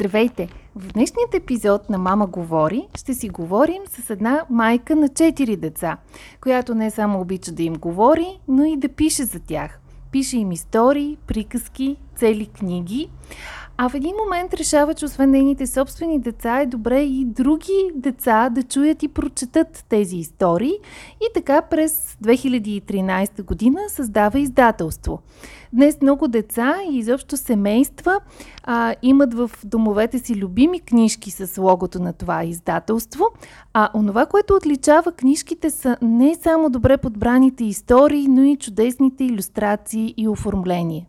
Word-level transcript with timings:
Здравейте! 0.00 0.48
В 0.76 0.92
днешният 0.92 1.34
епизод 1.34 1.90
на 1.90 1.98
Мама 1.98 2.26
говори 2.26 2.88
ще 2.94 3.14
си 3.14 3.28
говорим 3.28 3.82
с 3.86 4.10
една 4.10 4.44
майка 4.50 4.96
на 4.96 5.08
4 5.08 5.56
деца, 5.56 5.96
която 6.40 6.74
не 6.74 6.90
само 6.90 7.20
обича 7.20 7.52
да 7.52 7.62
им 7.62 7.74
говори, 7.74 8.40
но 8.48 8.64
и 8.64 8.76
да 8.76 8.88
пише 8.88 9.24
за 9.24 9.40
тях. 9.40 9.80
Пише 10.12 10.38
им 10.38 10.52
истории, 10.52 11.18
приказки, 11.26 11.96
цели 12.16 12.46
книги. 12.46 13.10
А 13.76 13.88
в 13.88 13.94
един 13.94 14.14
момент 14.24 14.54
решава, 14.54 14.94
че 14.94 15.04
освен 15.04 15.30
нейните 15.30 15.66
собствени 15.66 16.20
деца 16.20 16.60
е 16.60 16.66
добре 16.66 17.00
и 17.00 17.24
други 17.24 17.90
деца 17.94 18.50
да 18.50 18.62
чуят 18.62 19.02
и 19.02 19.08
прочетат 19.08 19.84
тези 19.88 20.16
истории. 20.16 20.74
И 21.20 21.26
така 21.34 21.62
през 21.62 22.16
2013 22.24 23.42
година 23.42 23.80
създава 23.88 24.38
издателство. 24.38 25.20
Днес 25.72 25.98
много 26.02 26.28
деца 26.28 26.74
и 26.90 26.98
изобщо 26.98 27.36
семейства 27.36 28.20
а, 28.64 28.94
имат 29.02 29.34
в 29.34 29.50
домовете 29.64 30.18
си 30.18 30.36
любими 30.36 30.80
книжки 30.80 31.30
с 31.30 31.62
логото 31.62 32.02
на 32.02 32.12
това 32.12 32.44
издателство. 32.44 33.24
А 33.74 33.90
онова, 33.94 34.26
което 34.26 34.54
отличава 34.54 35.12
книжките 35.12 35.70
са 35.70 35.96
не 36.02 36.34
само 36.34 36.70
добре 36.70 36.96
подбраните 36.96 37.64
истории, 37.64 38.28
но 38.28 38.42
и 38.42 38.56
чудесните 38.56 39.24
иллюстрации 39.24 40.14
и 40.16 40.28
оформления. 40.28 41.06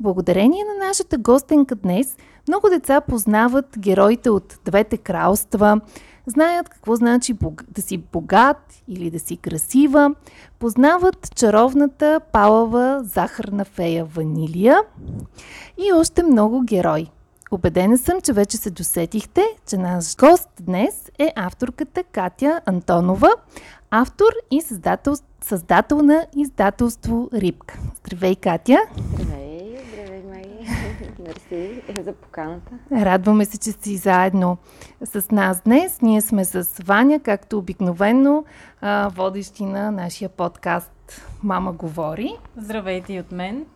Благодарение 0.00 0.64
на 0.64 0.86
нашата 0.86 1.18
гостенка 1.18 1.74
днес, 1.74 2.16
много 2.48 2.68
деца 2.68 3.00
познават 3.00 3.78
героите 3.78 4.30
от 4.30 4.58
двете 4.64 4.96
кралства, 4.96 5.80
знаят 6.26 6.68
какво 6.68 6.96
значи 6.96 7.34
да 7.68 7.82
си 7.82 7.98
богат 7.98 8.74
или 8.88 9.10
да 9.10 9.18
си 9.18 9.36
красива, 9.36 10.14
познават 10.58 11.34
чаровната 11.36 12.20
палава 12.32 13.00
захарна 13.04 13.64
фея 13.64 14.04
Ванилия 14.04 14.80
и 15.78 15.92
още 15.92 16.22
много 16.22 16.62
герои. 16.62 17.10
Обедена 17.50 17.98
съм, 17.98 18.20
че 18.20 18.32
вече 18.32 18.56
се 18.56 18.70
досетихте, 18.70 19.44
че 19.66 19.76
наш 19.76 20.16
гост 20.16 20.48
днес 20.60 21.10
е 21.18 21.32
авторката 21.36 22.04
Катя 22.04 22.60
Антонова, 22.66 23.30
автор 23.90 24.32
и 24.50 24.60
създател, 24.60 25.14
създател 25.40 26.02
на 26.02 26.26
издателство 26.36 27.28
Рибка. 27.32 27.78
Здравей, 27.96 28.36
Катя! 28.36 28.78
Здравей! 29.14 29.43
Мерси 31.26 31.82
за 32.02 32.12
поканата. 32.12 32.70
Радваме 32.92 33.44
се, 33.44 33.58
че 33.58 33.72
си 33.72 33.96
заедно 33.96 34.56
с 35.04 35.30
нас 35.30 35.60
днес. 35.60 36.02
Ние 36.02 36.20
сме 36.20 36.44
с 36.44 36.68
Ваня, 36.84 37.20
както 37.20 37.58
обикновено, 37.58 38.44
водещи 39.08 39.64
на 39.64 39.90
нашия 39.90 40.28
подкаст 40.28 40.90
Мама 41.42 41.72
говори. 41.72 42.36
Здравейте 42.56 43.12
и 43.12 43.20
от 43.20 43.32
мен. 43.32 43.66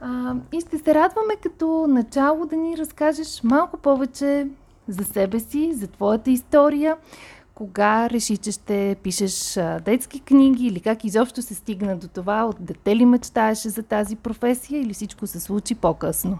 А, 0.00 0.34
и 0.52 0.60
ще 0.60 0.78
се 0.78 0.94
радваме 0.94 1.36
като 1.42 1.86
начало 1.88 2.46
да 2.46 2.56
ни 2.56 2.76
разкажеш 2.76 3.40
малко 3.44 3.76
повече 3.76 4.46
за 4.88 5.04
себе 5.04 5.40
си, 5.40 5.72
за 5.74 5.86
твоята 5.86 6.30
история. 6.30 6.96
Кога 7.54 8.10
реши, 8.10 8.36
че 8.36 8.52
ще 8.52 8.96
пишеш 9.02 9.56
а, 9.56 9.80
детски 9.80 10.20
книги 10.20 10.66
или 10.66 10.80
как 10.80 11.04
изобщо 11.04 11.42
се 11.42 11.54
стигна 11.54 11.96
до 11.96 12.08
това? 12.08 12.44
От 12.44 12.56
дете 12.60 12.96
ли 12.96 13.06
мечтаеше 13.06 13.68
за 13.68 13.82
тази 13.82 14.16
професия 14.16 14.80
или 14.80 14.94
всичко 14.94 15.26
се 15.26 15.40
случи 15.40 15.74
по-късно? 15.74 16.38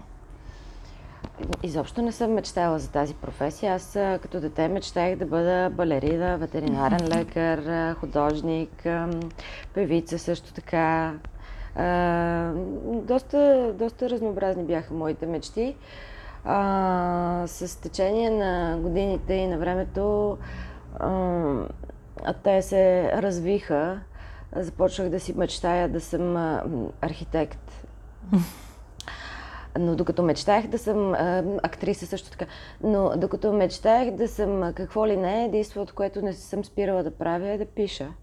Изобщо 1.63 2.01
не 2.01 2.11
съм 2.11 2.31
мечтала 2.31 2.79
за 2.79 2.91
тази 2.91 3.13
професия. 3.13 3.73
Аз 3.73 3.91
като 3.93 4.39
дете 4.39 4.67
мечтаях 4.67 5.17
да 5.17 5.25
бъда 5.25 5.69
балерина, 5.69 6.37
ветеринарен 6.37 7.07
лекар, 7.07 7.93
художник, 7.95 8.87
певица 9.73 10.19
също 10.19 10.53
така. 10.53 11.13
Доста, 12.85 13.73
доста 13.73 14.09
разнообразни 14.09 14.63
бяха 14.63 14.93
моите 14.93 15.25
мечти. 15.25 15.75
С 17.45 17.81
течение 17.81 18.29
на 18.29 18.77
годините 18.81 19.33
и 19.33 19.47
на 19.47 19.57
времето 19.57 20.37
те 22.43 22.61
се 22.61 23.11
развиха. 23.11 23.99
Започнах 24.55 25.09
да 25.09 25.19
си 25.19 25.33
мечтая 25.37 25.89
да 25.89 26.01
съм 26.01 26.37
архитект. 27.01 27.87
Но 29.79 29.95
докато 29.95 30.23
мечтаях 30.23 30.67
да 30.67 30.77
съм 30.77 31.13
а, 31.13 31.43
актриса 31.63 32.07
също 32.07 32.31
така, 32.31 32.45
но 32.83 33.13
докато 33.17 33.53
мечтаях 33.53 34.11
да 34.11 34.27
съм 34.27 34.73
какво 34.75 35.07
ли 35.07 35.17
не, 35.17 35.45
единството, 35.45 35.95
което 35.95 36.21
не 36.21 36.33
съм 36.33 36.65
спирала 36.65 37.03
да 37.03 37.11
правя 37.11 37.47
е 37.47 37.57
да 37.57 37.65
пиша. 37.65 38.13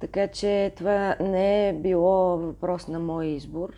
Така 0.00 0.28
че 0.28 0.72
това 0.76 1.16
не 1.20 1.68
е 1.68 1.72
било 1.72 2.38
въпрос 2.38 2.88
на 2.88 2.98
мой 2.98 3.26
избор, 3.26 3.70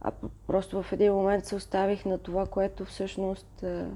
а 0.00 0.12
просто 0.46 0.82
в 0.82 0.92
един 0.92 1.12
момент 1.12 1.44
се 1.44 1.54
оставих 1.54 2.04
на 2.04 2.18
това, 2.18 2.46
което 2.46 2.84
всъщност 2.84 3.62
а, 3.62 3.86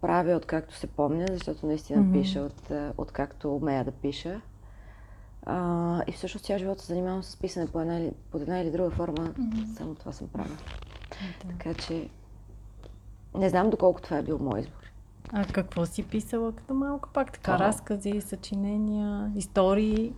правя 0.00 0.36
откакто 0.36 0.74
се 0.74 0.86
помня, 0.86 1.26
защото 1.30 1.66
наистина 1.66 2.02
mm-hmm. 2.02 2.12
пиша 2.12 2.40
от, 2.40 2.72
откакто 2.98 3.56
умея 3.56 3.84
да 3.84 3.92
пиша. 3.92 4.40
А, 5.46 6.02
и 6.06 6.12
всъщност 6.12 6.44
цял 6.44 6.58
живот 6.58 6.80
се 6.80 6.86
занимавам 6.86 7.22
с 7.22 7.36
писане 7.36 7.66
по 7.66 7.80
една 7.80 8.10
под 8.30 8.42
една 8.42 8.60
или 8.60 8.70
друга 8.70 8.90
форма. 8.90 9.26
Mm-hmm. 9.26 9.76
Само 9.76 9.94
това 9.94 10.12
съм 10.12 10.28
правила. 10.28 10.56
Да. 11.10 11.48
Така 11.48 11.74
че 11.74 12.08
не 13.34 13.48
знам 13.48 13.70
доколко 13.70 14.02
това 14.02 14.18
е 14.18 14.22
бил 14.22 14.38
мой 14.38 14.60
избор. 14.60 14.86
А 15.32 15.44
какво 15.44 15.86
си 15.86 16.02
писала 16.02 16.52
като 16.52 16.74
малко 16.74 17.08
пак? 17.12 17.32
Така 17.32 17.52
а, 17.52 17.58
разкази, 17.58 18.20
съчинения, 18.20 19.32
истории? 19.36 20.12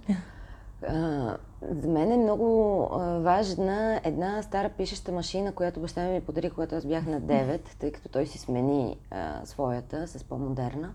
А, 0.89 1.37
за 1.63 1.89
мен 1.89 2.13
е 2.13 2.17
много 2.17 2.83
а, 2.93 3.19
важна 3.19 4.01
една 4.05 4.43
стара 4.43 4.69
пишеща 4.69 5.13
машина, 5.13 5.53
която 5.53 5.81
баща 5.81 6.05
ми 6.07 6.13
ми 6.13 6.21
подари, 6.21 6.51
когато 6.51 6.75
аз 6.75 6.87
бях 6.87 7.07
на 7.07 7.21
9, 7.21 7.61
тъй 7.79 7.93
като 7.93 8.09
той 8.09 8.27
си 8.27 8.39
смени 8.39 8.97
а, 9.11 9.47
своята 9.47 10.09
с 10.09 10.25
по-модерна. 10.25 10.93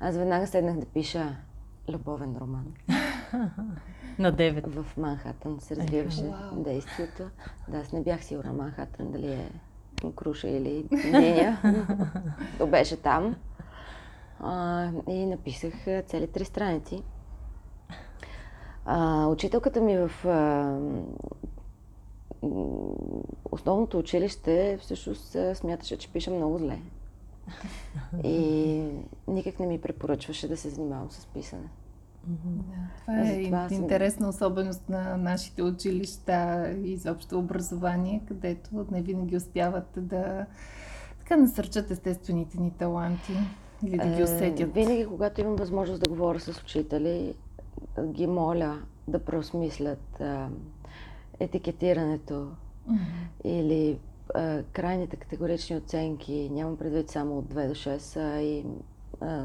Аз 0.00 0.16
веднага 0.16 0.46
седнах 0.46 0.76
да 0.76 0.86
пиша 0.86 1.36
любовен 1.88 2.36
роман. 2.40 2.74
На 4.18 4.32
9. 4.32 4.66
В 4.66 4.96
Манхатън 4.96 5.60
се 5.60 5.76
развиваше 5.76 6.20
wow. 6.20 6.62
действието. 6.62 7.22
Да, 7.68 7.78
аз 7.78 7.92
не 7.92 8.02
бях 8.02 8.24
сигурна 8.24 8.52
Манхатън 8.52 9.12
дали 9.12 9.32
е 9.32 9.50
Круша 10.16 10.48
или 10.48 10.86
Диня. 10.90 11.58
То 12.58 12.66
беше 12.66 12.96
там. 12.96 13.36
А, 14.40 14.88
и 15.08 15.26
написах 15.26 15.72
цели 16.06 16.26
три 16.26 16.44
страници. 16.44 17.02
А, 18.84 19.26
учителката 19.26 19.80
ми 19.80 19.96
в 19.96 20.26
а, 20.26 20.78
основното 23.50 23.98
училище 23.98 24.78
всъщност 24.80 25.36
смяташе, 25.54 25.98
че 25.98 26.12
пиша 26.12 26.30
много 26.30 26.58
зле. 26.58 26.78
И 28.24 28.82
никак 29.28 29.60
не 29.60 29.66
ми 29.66 29.80
препоръчваше 29.80 30.48
да 30.48 30.56
се 30.56 30.70
занимавам 30.70 31.10
с 31.10 31.26
писане. 31.26 31.68
Да, 32.26 32.74
това 33.00 33.28
е 33.28 33.44
това 33.44 33.68
интересна 33.70 34.28
особеност 34.28 34.88
на 34.88 35.16
нашите 35.16 35.62
училища 35.62 36.70
и 36.84 36.92
изобщо 36.92 37.38
образование, 37.38 38.22
където 38.28 38.86
не 38.90 39.02
винаги 39.02 39.36
успяват 39.36 39.88
да 39.96 40.46
така 41.18 41.36
насърчат 41.36 41.90
естествените 41.90 42.60
ни 42.60 42.70
таланти 42.70 43.32
или 43.86 43.96
да 43.98 44.06
ги 44.06 44.20
е, 44.20 44.24
усетят. 44.24 44.60
Е, 44.60 44.64
винаги, 44.64 45.06
когато 45.06 45.40
имам 45.40 45.56
възможност 45.56 46.00
да 46.02 46.08
говоря 46.08 46.40
с 46.40 46.62
учители, 46.62 47.34
ги 48.04 48.26
моля 48.26 48.82
да 49.08 49.24
преосмислят 49.24 50.22
етикетирането 51.40 52.48
mm-hmm. 52.90 53.44
или 53.44 53.98
е, 54.36 54.62
крайните 54.62 55.16
категорични 55.16 55.76
оценки. 55.76 56.50
Нямам 56.52 56.76
предвид 56.76 57.10
само 57.10 57.38
от 57.38 57.44
2 57.44 57.68
до 57.68 57.74
6, 57.74 58.20
а 58.20 58.40
и 58.40 58.58
е, 58.58 58.64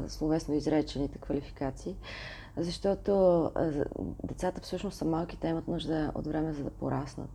словесно 0.08 0.54
изречените 0.54 1.18
квалификации 1.18 1.96
защото 2.58 3.50
децата 4.24 4.60
всъщност 4.60 4.98
са 4.98 5.04
малки, 5.04 5.40
те 5.40 5.48
имат 5.48 5.68
нужда 5.68 6.12
от 6.14 6.26
време 6.26 6.52
за 6.52 6.64
да 6.64 6.70
пораснат. 6.70 7.30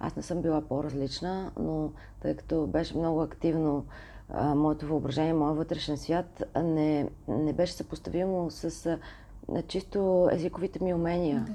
Аз 0.00 0.16
не 0.16 0.22
съм 0.22 0.42
била 0.42 0.60
по-различна, 0.60 1.52
но 1.58 1.92
тъй 2.20 2.36
като 2.36 2.66
беше 2.66 2.98
много 2.98 3.22
активно 3.22 3.84
а, 4.28 4.54
моето 4.54 4.86
въображение, 4.86 5.32
моят 5.32 5.56
вътрешен 5.56 5.96
свят, 5.96 6.44
не, 6.62 7.10
не 7.28 7.52
беше 7.52 7.72
съпоставимо 7.72 8.50
с 8.50 8.98
а, 9.52 9.62
чисто 9.62 10.28
езиковите 10.32 10.84
ми 10.84 10.94
умения. 10.94 11.46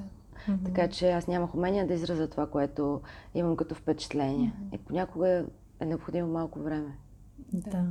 Да. 0.47 0.57
Така 0.65 0.87
че 0.87 1.11
аз 1.11 1.27
нямах 1.27 1.55
умения 1.55 1.87
да 1.87 1.93
изразя 1.93 2.27
това, 2.27 2.47
което 2.47 3.01
имам 3.35 3.55
като 3.55 3.75
впечатление. 3.75 4.53
Mm-hmm. 4.55 4.75
И 4.75 4.77
понякога 4.77 5.45
е 5.79 5.85
необходимо 5.85 6.27
малко 6.27 6.59
време. 6.59 6.97
Да. 7.53 7.85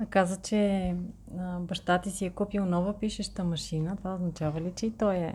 А 0.00 0.06
каза, 0.06 0.36
че 0.36 0.94
а, 1.38 1.58
баща 1.58 1.98
ти 2.00 2.10
си 2.10 2.26
е 2.26 2.30
купил 2.30 2.66
нова 2.66 2.92
пишеща 2.92 3.44
машина. 3.44 3.96
Това 3.96 4.14
означава 4.14 4.60
ли, 4.60 4.72
че 4.76 4.86
и 4.86 4.90
той 4.90 5.14
е 5.16 5.34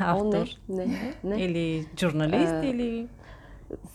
автор? 0.00 0.46
О, 0.70 0.72
не, 0.72 0.86
не, 0.86 1.14
не. 1.24 1.44
Или 1.44 1.88
журналист, 1.98 2.52
А, 2.52 2.66
или... 2.66 3.08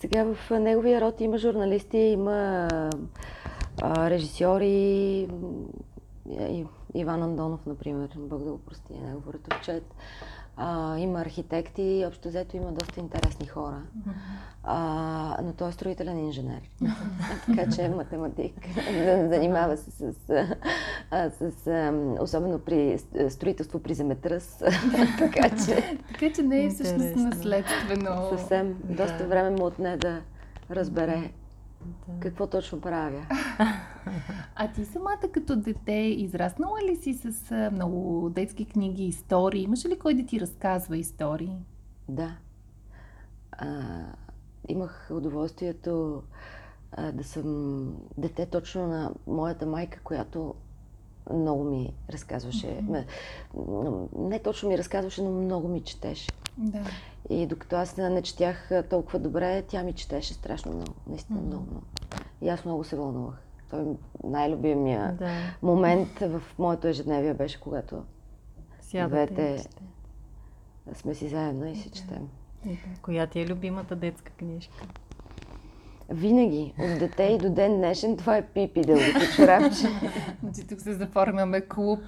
Сега 0.00 0.24
в 0.24 0.50
неговия 0.60 1.00
род 1.00 1.20
има 1.20 1.38
журналисти, 1.38 1.98
има 1.98 2.68
а, 3.82 4.10
режисьори. 4.10 5.28
и- 6.30 6.66
Иван 6.94 7.22
Андонов, 7.22 7.66
например, 7.66 8.08
Бог 8.16 8.44
да 8.44 8.50
го 8.50 8.58
прости, 8.58 8.92
е 8.94 9.06
негов 9.06 9.24
ратовчет. 9.28 9.94
А, 10.56 10.98
има 10.98 11.20
архитекти, 11.20 12.04
общо 12.08 12.28
взето 12.28 12.56
има 12.56 12.72
доста 12.72 13.00
интересни 13.00 13.46
хора. 13.46 13.82
А, 14.64 14.76
но 15.42 15.52
той 15.52 15.68
е 15.68 15.72
строителен 15.72 16.18
инженер. 16.18 16.60
така 17.46 17.70
че 17.70 17.82
е 17.82 17.88
математик. 17.88 18.54
Занимава 19.28 19.76
се 19.76 19.90
с, 19.90 20.12
а, 21.10 21.30
с, 21.30 21.66
а, 21.66 21.92
особено 22.20 22.58
при 22.58 22.98
строителство 23.28 23.78
при 23.80 23.94
земетръс. 23.94 24.58
така 25.18 25.48
че 25.66 25.98
Така 26.08 26.32
че 26.34 26.42
не 26.42 26.64
е 26.64 26.70
всъщност 26.70 27.16
наследствено. 27.16 28.28
съвсем 28.30 28.76
доста 28.84 29.26
време 29.26 29.50
му 29.50 29.64
отне 29.64 29.96
да 29.96 30.20
разбере 30.70 31.30
Да. 32.08 32.20
какво 32.20 32.46
точно 32.46 32.80
правя. 32.80 33.26
А 34.56 34.72
ти 34.72 34.84
самата 34.84 35.30
като 35.32 35.56
дете, 35.56 35.92
израснала 35.92 36.82
ли 36.82 36.96
си 36.96 37.14
с 37.14 37.52
много 37.72 38.30
детски 38.30 38.64
книги, 38.64 39.04
истории? 39.04 39.62
Имаше 39.62 39.88
ли 39.88 39.98
кой 39.98 40.14
да 40.14 40.26
ти 40.26 40.40
разказва 40.40 40.96
истории? 40.96 41.56
Да. 42.08 42.36
А, 43.52 43.82
имах 44.68 45.10
удоволствието 45.12 46.22
а, 46.92 47.12
да 47.12 47.24
съм 47.24 47.94
дете 48.18 48.46
точно 48.46 48.86
на 48.86 49.12
моята 49.26 49.66
майка, 49.66 50.00
която 50.04 50.54
много 51.32 51.64
ми 51.64 51.94
разказваше. 52.10 52.80
М, 53.54 54.08
Не 54.18 54.38
точно 54.38 54.68
ми 54.68 54.78
разказваше, 54.78 55.22
но 55.22 55.30
много 55.30 55.68
ми 55.68 55.80
четеше. 55.80 56.30
Да. 56.58 56.82
И 57.30 57.46
докато 57.46 57.76
аз 57.76 57.96
не 57.96 58.22
четях 58.22 58.70
толкова 58.90 59.18
добре, 59.18 59.62
тя 59.62 59.82
ми 59.82 59.92
четеше 59.92 60.34
страшно 60.34 60.72
много. 60.72 60.92
Наистина 61.06 61.40
много, 61.40 61.64
много. 61.70 61.86
И 62.42 62.48
аз 62.48 62.64
много 62.64 62.84
се 62.84 62.96
вълнувах. 62.96 63.43
Той 63.74 63.82
е 63.82 63.86
най-любимия 64.24 65.12
Да. 65.18 65.30
момент 65.62 66.18
в 66.20 66.42
моето 66.58 66.88
ежедневие 66.88 67.34
беше, 67.34 67.60
когато 67.60 68.02
Сядате. 68.80 69.34
Двете. 69.34 69.68
сме 70.94 71.14
си 71.14 71.28
заедно 71.28 71.66
и 71.66 71.76
си 71.76 71.90
четем. 71.90 72.28
Коя 73.02 73.26
ти 73.26 73.40
е 73.40 73.46
любимата 73.46 73.96
детска 73.96 74.32
книжка? 74.32 74.86
Винаги, 76.08 76.74
от 76.78 76.98
дете 76.98 77.22
и 77.22 77.38
до 77.38 77.50
ден 77.50 77.76
днешен, 77.76 78.16
това 78.16 78.36
е 78.36 78.46
Пипи 78.46 78.80
дългото 78.80 79.36
чорапче. 79.36 79.86
Значи 80.42 80.66
тук 80.68 80.80
се 80.80 80.92
заформяме 80.92 81.60
клуб. 81.60 82.00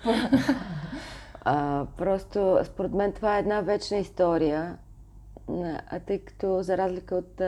А, 1.41 1.87
просто, 1.97 2.59
според 2.65 2.93
мен, 2.93 3.13
това 3.13 3.37
е 3.37 3.41
една 3.41 3.61
вечна 3.61 3.97
история. 3.97 4.79
А 5.91 6.01
тъй 6.07 6.19
като, 6.19 6.63
за 6.63 6.79
разлика 6.79 7.15
от 7.15 7.41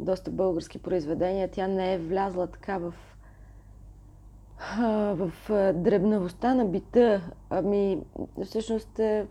доста 0.00 0.30
български 0.30 0.78
произведения, 0.78 1.50
тя 1.50 1.66
не 1.66 1.94
е 1.94 1.98
влязла 1.98 2.46
така 2.46 2.78
в, 2.78 2.94
в 5.14 5.32
дребнавостта 5.74 6.54
на 6.54 6.64
бита. 6.64 7.20
Ами, 7.50 7.98
всъщност, 8.44 8.98
е, 8.98 9.26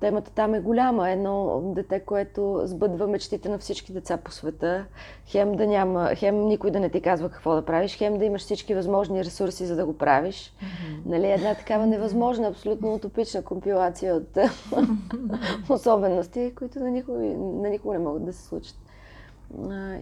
темата 0.00 0.30
там 0.30 0.54
е 0.54 0.60
голяма. 0.60 1.10
Едно 1.10 1.62
дете, 1.74 2.00
което 2.00 2.60
сбъдва 2.64 3.06
мечтите 3.06 3.48
на 3.48 3.58
всички 3.58 3.92
деца 3.92 4.16
по 4.16 4.32
света. 4.32 4.86
Хем 5.26 5.52
да 5.52 5.66
няма, 5.66 6.14
хем 6.14 6.48
никой 6.48 6.70
да 6.70 6.80
не 6.80 6.90
ти 6.90 7.00
казва 7.00 7.30
какво 7.30 7.54
да 7.54 7.64
правиш, 7.64 7.96
хем 7.96 8.18
да 8.18 8.24
имаш 8.24 8.42
всички 8.42 8.74
възможни 8.74 9.24
ресурси, 9.24 9.66
за 9.66 9.76
да 9.76 9.86
го 9.86 9.98
правиш. 9.98 10.54
Нали, 11.06 11.26
една 11.26 11.54
такава 11.54 11.86
невъзможна, 11.86 12.48
абсолютно 12.48 12.94
утопична 12.94 13.42
компилация 13.42 14.14
от 14.14 14.38
особености, 15.68 16.52
които 16.56 16.80
на 16.80 16.90
никога, 16.90 17.18
на 17.18 17.68
никога 17.68 17.94
не 17.94 18.04
могат 18.04 18.24
да 18.24 18.32
се 18.32 18.42
случат. 18.42 18.76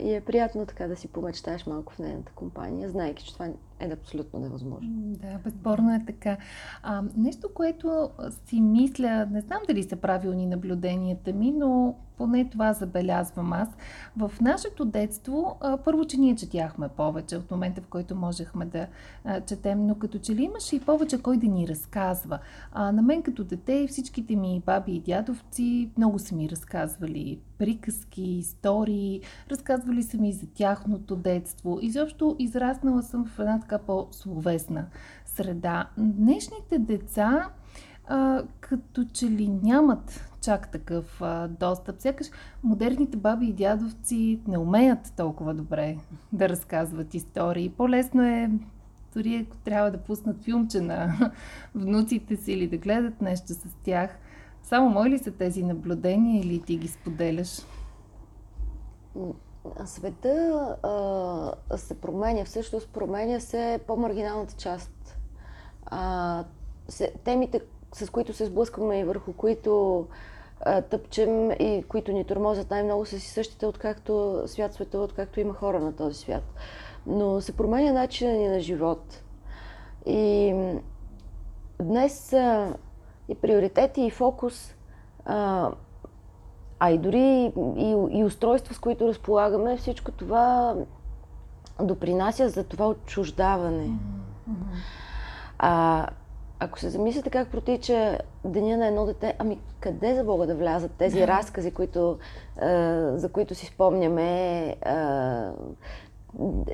И 0.00 0.14
е 0.14 0.22
приятно 0.26 0.66
така 0.66 0.86
да 0.86 0.96
си 0.96 1.08
помечтаеш 1.08 1.66
малко 1.66 1.92
в 1.92 1.98
нейната 1.98 2.32
компания, 2.34 2.88
знайки, 2.88 3.24
че 3.24 3.32
това 3.32 3.48
е 3.80 3.92
абсолютно 3.92 4.40
невъзможно. 4.40 4.90
Да, 4.92 5.38
безспорно 5.44 5.94
е 5.94 6.04
така. 6.06 6.36
А, 6.82 7.02
нещо, 7.16 7.48
което 7.54 8.10
си 8.46 8.60
мисля, 8.60 9.26
не 9.30 9.40
знам 9.40 9.60
дали 9.68 9.82
са 9.82 9.96
правилни 9.96 10.46
наблюденията 10.46 11.32
ми, 11.32 11.52
но 11.52 11.94
поне 12.18 12.48
това 12.50 12.72
забелязвам 12.72 13.52
аз. 13.52 13.68
В 14.16 14.32
нашето 14.40 14.84
детство, 14.84 15.58
първо, 15.84 16.04
че 16.04 16.16
ние 16.16 16.36
четяхме 16.36 16.88
повече 16.88 17.36
от 17.36 17.50
момента, 17.50 17.80
в 17.80 17.86
който 17.86 18.16
можехме 18.16 18.66
да 18.66 18.86
четем, 19.46 19.86
но 19.86 19.94
като 19.94 20.18
че 20.18 20.34
ли 20.34 20.42
имаше 20.42 20.76
и 20.76 20.80
повече 20.80 21.22
кой 21.22 21.36
да 21.36 21.46
ни 21.46 21.68
разказва. 21.68 22.38
А, 22.72 22.92
на 22.92 23.02
мен 23.02 23.22
като 23.22 23.44
дете 23.44 23.86
всичките 23.88 24.36
ми 24.36 24.62
баби 24.66 24.92
и 24.92 25.00
дядовци 25.00 25.90
много 25.96 26.18
са 26.18 26.34
ми 26.34 26.50
разказвали 26.50 27.38
приказки, 27.58 28.22
истории, 28.22 29.20
разказвали 29.50 30.02
са 30.02 30.18
ми 30.18 30.32
за 30.32 30.46
тяхното 30.46 31.16
детство. 31.16 31.78
Изобщо 31.82 32.36
израснала 32.38 33.02
съм 33.02 33.24
в 33.24 33.38
една 33.38 33.60
така 33.60 33.78
по-словесна 33.78 34.86
среда. 35.26 35.88
Днешните 35.98 36.78
деца 36.78 37.50
а, 38.08 38.42
като 38.60 39.04
че 39.04 39.26
ли 39.30 39.48
нямат 39.48 40.27
чак 40.48 40.70
такъв 40.70 41.22
а, 41.22 41.48
достъп. 41.48 42.00
Сякаш 42.00 42.26
модерните 42.62 43.16
баби 43.16 43.46
и 43.46 43.52
дядовци 43.52 44.40
не 44.48 44.58
умеят 44.58 45.12
толкова 45.16 45.54
добре 45.54 45.96
да 46.32 46.48
разказват 46.48 47.14
истории. 47.14 47.68
По-лесно 47.68 48.22
е 48.22 48.50
дори 49.14 49.46
ако 49.46 49.56
трябва 49.56 49.90
да 49.90 49.98
пуснат 49.98 50.44
филмче 50.44 50.80
на 50.80 51.30
внуците 51.74 52.36
си 52.36 52.52
или 52.52 52.68
да 52.68 52.76
гледат 52.76 53.22
нещо 53.22 53.46
с 53.46 53.66
тях. 53.84 54.18
Само 54.62 54.88
мои 54.88 55.10
ли 55.10 55.18
са 55.18 55.30
тези 55.30 55.62
наблюдения 55.62 56.40
или 56.40 56.62
ти 56.62 56.76
ги 56.76 56.88
споделяш? 56.88 57.60
Света 59.86 60.76
а, 60.82 61.76
се 61.76 62.00
променя, 62.00 62.44
всъщност 62.44 62.88
променя 62.88 63.40
се 63.40 63.80
по-маргиналната 63.86 64.54
част. 64.54 65.18
А, 65.86 66.44
се, 66.88 67.12
темите, 67.24 67.60
с 67.94 68.10
които 68.10 68.32
се 68.32 68.46
сблъскваме 68.46 69.00
и 69.00 69.04
върху 69.04 69.32
които 69.32 70.06
тъпчем 70.90 71.50
и 71.50 71.84
които 71.88 72.12
ни 72.12 72.24
тормозят 72.24 72.70
най-много 72.70 73.06
са 73.06 73.20
си 73.20 73.28
същите, 73.28 73.66
откакто 73.66 74.42
свят 74.46 74.74
светува, 74.74 75.04
откакто 75.04 75.40
има 75.40 75.54
хора 75.54 75.80
на 75.80 75.96
този 75.96 76.14
свят. 76.14 76.42
Но 77.06 77.40
се 77.40 77.56
променя 77.56 77.92
начина 77.92 78.32
ни 78.32 78.48
на 78.48 78.60
живот. 78.60 79.22
И 80.06 80.54
днес 81.80 82.32
а, 82.32 82.74
и 83.28 83.34
приоритети, 83.34 84.02
и 84.02 84.10
фокус 84.10 84.74
а, 85.24 85.70
а 86.78 86.90
и 86.90 86.98
дори 86.98 87.52
и, 87.76 87.96
и 88.10 88.24
устройства, 88.24 88.74
с 88.74 88.78
които 88.78 89.08
разполагаме, 89.08 89.76
всичко 89.76 90.12
това 90.12 90.76
допринася 91.82 92.48
за 92.48 92.64
това 92.64 92.88
отчуждаване. 92.88 93.90
А, 95.58 96.06
ако 96.60 96.78
се 96.78 96.88
замислите 96.88 97.30
как 97.30 97.48
протича 97.48 98.18
деня 98.44 98.76
на 98.76 98.86
едно 98.86 99.06
дете, 99.06 99.34
ами 99.38 99.58
къде 99.80 100.14
за 100.14 100.24
Бога 100.24 100.46
да 100.46 100.54
влязат 100.54 100.90
тези 100.92 101.26
разкази, 101.26 101.70
които, 101.70 102.18
за 103.14 103.28
които 103.32 103.54
си 103.54 103.66
спомняме? 103.66 104.76
А, 104.82 105.50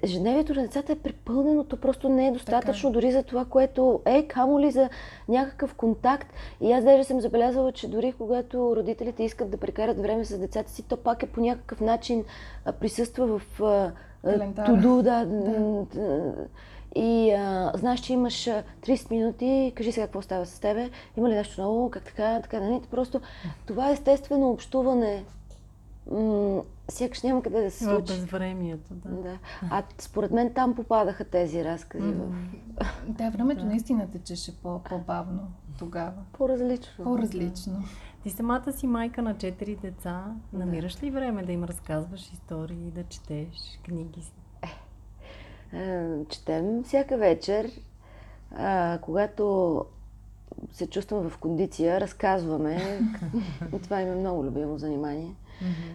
Ежедневието 0.03 0.55
на 0.55 0.63
децата 0.63 0.93
е 0.93 0.99
препълнено, 0.99 1.65
то 1.65 1.77
просто 1.77 2.09
не 2.09 2.29
е 2.29 2.33
достатъчно 2.33 2.93
дори 2.93 3.13
за 3.13 3.23
това, 3.23 3.45
което 3.45 4.01
е, 4.05 4.27
камо 4.27 4.61
ли 4.61 4.71
за 4.71 4.89
някакъв 5.29 5.75
контакт. 5.75 6.33
И 6.61 6.73
аз 6.73 6.85
даже 6.85 7.05
съм 7.05 7.21
забелязала, 7.21 7.73
че 7.73 7.91
дори 7.91 8.13
когато 8.13 8.77
родителите 8.77 9.23
искат 9.23 9.51
да 9.51 9.57
прекарат 9.57 10.01
време 10.01 10.25
с 10.25 10.39
децата 10.39 10.71
си, 10.71 10.83
то 10.83 10.97
пак 10.97 11.23
е 11.23 11.27
по 11.27 11.41
някакъв 11.41 11.81
начин 11.81 12.25
присъства 12.81 13.39
в 13.39 13.61
Календара. 14.25 14.67
туду, 14.67 15.03
да, 15.03 15.25
да. 15.25 16.35
И 16.97 17.31
а, 17.33 17.73
знаеш, 17.75 18.01
че 18.01 18.13
имаш 18.13 18.47
а, 18.47 18.63
30 18.83 19.11
минути, 19.11 19.73
кажи 19.77 19.93
сега 19.93 20.07
какво 20.07 20.23
става 20.23 20.47
с 20.47 20.61
тебе, 20.61 20.91
има 21.17 21.29
ли 21.29 21.35
нещо 21.35 21.63
ново, 21.63 21.91
как 21.91 22.03
така, 22.05 22.41
така, 22.43 22.61
нали? 22.61 22.81
Просто 22.91 23.21
това 23.67 23.91
естествено 23.91 24.51
общуване, 24.51 25.25
м- 26.11 26.63
сякаш 26.89 27.23
няма 27.23 27.43
къде 27.43 27.63
да 27.63 27.71
се 27.71 27.85
случи. 27.85 28.13
безвремието, 28.13 28.95
да. 28.95 29.09
Да. 29.13 29.39
А 29.63 29.83
според 29.99 30.31
мен 30.31 30.53
там 30.53 30.75
попадаха 30.75 31.25
тези 31.25 31.65
разкази 31.65 32.05
в 32.07 32.35
Да, 33.09 33.31
времето 33.31 33.61
Да. 33.61 33.67
наистина 33.67 34.11
течеше 34.11 34.57
по- 34.57 34.81
по-бавно 34.81 35.41
тогава. 35.79 36.13
по-различно. 36.33 37.05
По-различно. 37.05 37.83
Ти 38.23 38.31
самата 38.31 38.73
си 38.73 38.87
майка 38.87 39.23
на 39.23 39.37
четири 39.37 39.77
деца. 39.77 40.25
Намираш 40.53 41.03
ли 41.03 41.11
време 41.11 41.43
да 41.43 41.53
им 41.53 41.65
разказваш 41.65 42.33
истории, 42.33 42.91
да 42.91 43.05
четеш 43.05 43.81
книги? 43.85 44.23
Е, 45.75 46.25
Четем 46.29 46.83
всяка 46.85 47.17
вечер. 47.17 47.71
А, 48.57 48.99
когато 49.03 49.85
се 50.73 50.87
чувствам 50.87 51.31
в 51.31 51.39
кондиция, 51.39 52.01
разказваме. 52.01 53.01
Това 53.83 54.01
им 54.01 54.13
е 54.13 54.15
много 54.15 54.45
любимо 54.45 54.79
занимание, 54.79 55.35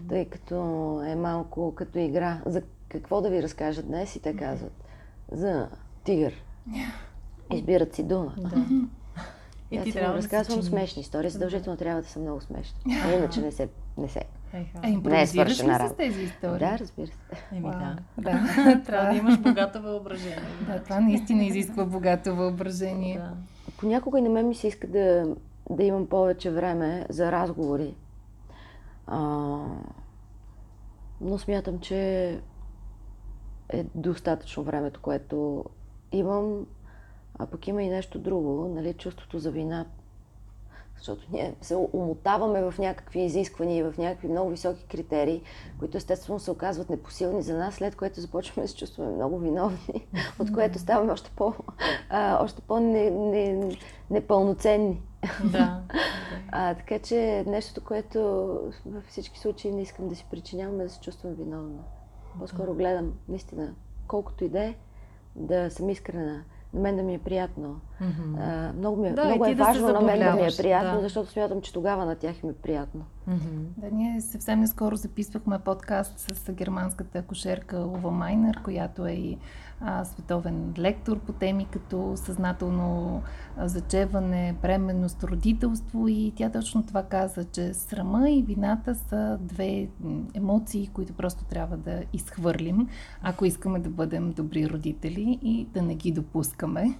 тъй 0.09 0.25
като 0.25 0.55
е 1.05 1.15
малко 1.15 1.75
като 1.75 1.99
игра. 1.99 2.41
За 2.45 2.61
какво 2.89 3.21
да 3.21 3.29
ви 3.29 3.43
разкажа 3.43 3.83
днес? 3.83 4.15
И 4.15 4.21
те 4.21 4.35
казват 4.35 4.83
за 5.31 5.69
тигър. 6.03 6.33
Избират 7.53 7.95
си 7.95 8.03
дума. 8.03 8.33
Да. 8.37 8.65
И 9.71 9.83
ти 9.83 9.91
трябва 9.91 10.13
да 10.13 10.17
разказвам 10.17 10.63
смешни 10.63 11.01
истории, 11.01 11.29
задължително 11.29 11.77
трябва 11.77 12.01
да 12.01 12.07
са 12.07 12.19
много 12.19 12.41
смешни. 12.41 12.97
А 13.03 13.11
иначе 13.11 13.41
не 13.41 13.51
се, 13.51 13.69
не 13.97 14.09
се. 14.09 14.21
А 14.81 14.89
импровизираш 14.89 15.63
ли 15.63 15.67
с 15.89 15.93
тези 15.97 16.23
истории? 16.23 16.59
Да, 16.59 16.79
разбира 16.79 17.07
се. 17.07 17.13
Еми 17.51 17.61
да. 17.61 17.97
да. 18.17 18.81
трябва 18.85 19.09
да 19.09 19.17
имаш 19.17 19.39
богато 19.39 19.81
въображение. 19.81 20.39
Да, 20.67 20.83
това 20.83 20.99
наистина 20.99 21.43
изисква 21.43 21.85
богато 21.85 22.35
въображение. 22.35 23.17
Да. 23.17 23.33
Понякога 23.77 24.19
и 24.19 24.21
на 24.21 24.29
мен 24.29 24.47
ми 24.47 24.55
се 24.55 24.67
иска 24.67 24.87
да, 24.87 25.35
да 25.69 25.83
имам 25.83 26.07
повече 26.07 26.51
време 26.51 27.05
за 27.09 27.31
разговори. 27.31 27.93
А, 29.07 29.19
но 31.21 31.37
смятам, 31.37 31.79
че 31.79 32.29
е 33.69 33.85
достатъчно 33.95 34.63
времето, 34.63 35.01
което 35.01 35.65
имам 36.11 36.65
а 37.39 37.45
пък 37.45 37.67
има 37.67 37.83
и 37.83 37.89
нещо 37.89 38.19
друго, 38.19 38.71
нали, 38.75 38.93
чувството 38.93 39.39
за 39.39 39.51
вина. 39.51 39.85
Защото 40.99 41.27
ние 41.31 41.55
се 41.61 41.75
умотаваме 41.93 42.71
в 42.71 42.79
някакви 42.79 43.21
изисквания, 43.21 43.91
в 43.91 43.97
някакви 43.97 44.27
много 44.27 44.49
високи 44.49 44.87
критерии, 44.87 45.41
които 45.79 45.97
естествено 45.97 46.39
се 46.39 46.51
оказват 46.51 46.89
непосилни 46.89 47.41
за 47.41 47.57
нас, 47.57 47.75
след 47.75 47.95
което 47.95 48.21
започваме 48.21 48.63
да 48.63 48.67
се 48.67 48.75
чувстваме 48.75 49.11
много 49.11 49.39
виновни, 49.39 50.07
от 50.39 50.53
което 50.53 50.79
ставаме 50.79 51.11
още, 51.11 51.31
по, 51.35 51.53
а, 52.09 52.43
още 52.43 52.61
по-непълноценни. 52.61 55.01
Да. 55.43 55.81
а, 56.51 56.75
така 56.75 56.99
че 56.99 57.43
нещото, 57.47 57.83
което 57.83 58.19
във 58.85 59.05
всички 59.07 59.39
случаи 59.39 59.71
не 59.71 59.81
искам 59.81 60.07
да 60.07 60.15
си 60.15 60.25
причинявам, 60.31 60.79
е 60.79 60.83
да 60.83 60.89
се 60.89 60.99
чувствам 60.99 61.33
виновна. 61.33 61.79
По-скоро 62.39 62.73
гледам, 62.73 63.13
наистина, 63.27 63.73
колкото 64.07 64.43
и 64.43 64.49
да 64.49 64.63
е, 64.63 64.75
да 65.35 65.71
съм 65.71 65.89
искрена 65.89 66.43
на 66.73 66.79
мен 66.79 66.95
да 66.95 67.03
ми 67.03 67.13
е 67.13 67.19
приятно. 67.19 67.81
Mm-hmm. 68.01 68.39
А, 68.39 68.73
много 68.77 69.01
ми 69.01 69.07
е, 69.07 69.13
да, 69.13 69.25
много 69.25 69.45
е 69.45 69.55
важно 69.55 69.87
да 69.87 69.93
на 69.93 70.01
мен 70.01 70.19
да 70.19 70.33
ми 70.33 70.47
е 70.47 70.57
приятно, 70.57 70.95
да. 70.95 71.01
защото 71.01 71.31
смятам, 71.31 71.61
че 71.61 71.73
тогава 71.73 72.05
на 72.05 72.15
тях 72.15 72.43
им 72.43 72.49
е 72.49 72.53
приятно. 72.53 73.05
Mm-hmm. 73.29 73.65
Да, 73.77 73.91
ние 73.91 74.21
съвсем 74.21 74.67
скоро 74.67 74.95
записвахме 74.95 75.59
подкаст 75.59 76.19
с 76.19 76.51
германската 76.51 77.21
кошерка 77.21 77.77
Ова 77.77 78.11
Майнер, 78.11 78.59
която 78.63 79.05
е 79.05 79.11
и 79.11 79.37
а, 79.81 80.05
световен 80.05 80.73
лектор 80.77 81.19
по 81.19 81.33
теми 81.33 81.67
като 81.71 82.13
съзнателно 82.15 83.21
зачеване, 83.57 84.55
бременност, 84.61 85.23
родителство 85.23 86.07
и 86.07 86.33
тя 86.35 86.51
точно 86.51 86.85
това 86.85 87.03
каза, 87.03 87.43
че 87.43 87.73
срама 87.73 88.29
и 88.29 88.41
вината 88.41 88.95
са 88.95 89.37
две 89.41 89.89
емоции, 90.33 90.89
които 90.93 91.13
просто 91.13 91.43
трябва 91.43 91.77
да 91.77 92.03
изхвърлим, 92.13 92.87
ако 93.21 93.45
искаме 93.45 93.79
да 93.79 93.89
бъдем 93.89 94.31
добри 94.31 94.69
родители 94.69 95.39
и 95.41 95.65
да 95.73 95.81
не 95.81 95.95
ги 95.95 96.11
допускаме. 96.11 96.99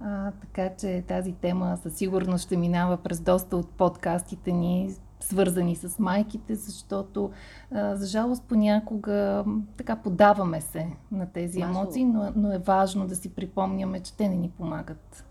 А, 0.00 0.30
така 0.30 0.76
че 0.76 1.04
тази 1.08 1.32
тема 1.32 1.78
със 1.82 1.94
сигурност 1.94 2.44
ще 2.44 2.56
минава 2.56 2.96
през 2.96 3.20
доста 3.20 3.56
от 3.56 3.70
подкастите 3.70 4.52
ни, 4.52 4.94
свързани 5.20 5.76
с 5.76 5.98
майките, 5.98 6.54
защото 6.54 7.30
а, 7.70 7.96
за 7.96 8.06
жалост 8.06 8.44
понякога 8.48 9.44
така 9.76 9.96
подаваме 9.96 10.60
се 10.60 10.86
на 11.12 11.26
тези 11.32 11.60
важно. 11.60 11.80
емоции, 11.80 12.04
но, 12.04 12.32
но 12.36 12.52
е 12.52 12.58
важно 12.58 13.06
да 13.06 13.16
си 13.16 13.34
припомняме, 13.34 14.00
че 14.00 14.16
те 14.16 14.28
не 14.28 14.36
ни 14.36 14.50
помагат 14.50 15.24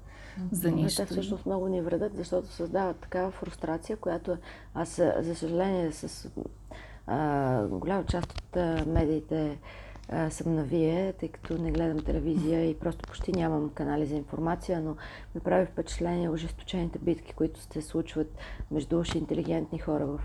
за 0.52 0.72
нищо. 0.72 1.02
Те 1.02 1.06
всъщност 1.06 1.46
много 1.46 1.68
ни 1.68 1.82
вредят, 1.82 2.16
защото 2.16 2.48
създават 2.48 2.98
такава 2.98 3.32
фрустрация, 3.32 3.98
която 3.98 4.38
аз, 4.74 5.02
за 5.20 5.36
съжаление, 5.36 5.92
с 5.92 6.30
а, 7.08 7.68
голяма 7.68 8.04
част 8.06 8.34
от 8.34 8.56
медиите 8.88 9.58
а, 10.12 10.30
съм 10.30 10.56
на 10.56 10.63
вие, 10.63 11.13
тъй 11.13 11.30
като 11.30 11.58
не 11.58 11.72
гледам 11.72 12.00
телевизия 12.00 12.70
и 12.70 12.80
просто 12.80 13.08
почти 13.08 13.32
нямам 13.32 13.70
канали 13.70 14.06
за 14.06 14.16
информация, 14.16 14.82
но 14.82 14.96
ми 15.36 15.42
прави 15.42 15.66
впечатление 15.66 16.30
ожесточените 16.30 17.00
битки, 17.00 17.34
които 17.34 17.60
се 17.60 17.82
случват 17.82 18.38
между 18.72 19.00
уши 19.00 19.18
интелигентни 19.18 19.80
хора 19.80 20.06
в, 20.06 20.20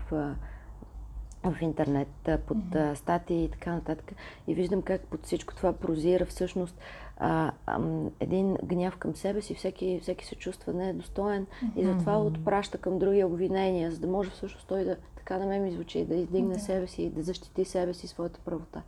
в 1.43 1.61
интернет, 1.61 2.07
под 2.47 2.57
mm-hmm. 2.57 2.93
статии 2.93 3.43
и 3.43 3.49
така 3.49 3.73
нататък. 3.73 4.11
И 4.47 4.55
виждам 4.55 4.81
как 4.81 5.01
под 5.01 5.23
всичко 5.25 5.55
това 5.55 5.73
прозира 5.73 6.25
всъщност 6.25 6.79
а, 7.17 7.51
а, 7.65 7.79
един 8.19 8.55
гняв 8.63 8.97
към 8.97 9.15
себе 9.15 9.41
си, 9.41 9.55
всеки, 9.55 9.99
всеки 10.01 10.25
се 10.25 10.35
чувства 10.35 10.73
недостоен 10.73 11.45
mm-hmm. 11.45 11.79
и 11.79 11.85
затова 11.85 12.17
отпраща 12.17 12.77
към 12.77 12.99
другия 12.99 13.27
обвинения, 13.27 13.91
за 13.91 13.99
да 13.99 14.07
може 14.07 14.29
всъщност 14.29 14.67
той 14.67 14.83
да, 14.83 14.97
така 15.25 15.39
на 15.39 15.45
мен 15.45 15.63
ми 15.63 15.71
звучи, 15.71 16.05
да 16.05 16.15
издигне 16.15 16.55
okay. 16.55 16.59
себе 16.59 16.87
си, 16.87 17.09
да 17.09 17.23
защити 17.23 17.65
себе 17.65 17.93
си, 17.93 18.07
своята 18.07 18.39
правота. 18.39 18.81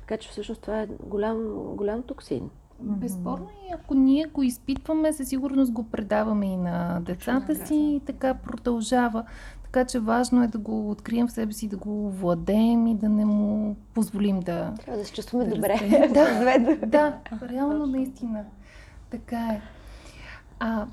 Така 0.00 0.16
че 0.16 0.28
всъщност 0.28 0.60
това 0.60 0.80
е 0.80 0.86
голям, 0.86 1.38
голям 1.76 2.02
токсин. 2.02 2.50
Безспорно 2.80 3.48
и 3.68 3.72
ако 3.74 3.94
ние 3.94 4.24
го 4.24 4.42
изпитваме, 4.42 5.12
със 5.12 5.28
сигурност 5.28 5.72
го 5.72 5.84
предаваме 5.84 6.46
и 6.46 6.56
на 6.56 7.00
децата 7.00 7.66
си 7.66 7.74
и 7.74 8.00
така 8.06 8.34
продължава. 8.34 9.24
Така 9.62 9.84
че 9.84 9.98
важно 9.98 10.42
е 10.42 10.48
да 10.48 10.58
го 10.58 10.90
открием 10.90 11.28
в 11.28 11.32
себе 11.32 11.52
си, 11.52 11.68
да 11.68 11.76
го 11.76 12.10
владеем 12.10 12.86
и 12.86 12.94
да 12.94 13.08
не 13.08 13.24
му 13.24 13.76
позволим 13.94 14.40
да... 14.40 14.74
Трябва 14.84 14.98
да 14.98 15.04
се 15.04 15.12
чувстваме 15.12 15.44
да 15.44 15.54
добре. 15.54 16.08
Да, 16.14 16.76
да, 16.86 17.18
реално 17.48 17.86
наистина. 17.86 18.44
Така 19.10 19.38
е. 19.38 19.60
А, 20.60 20.86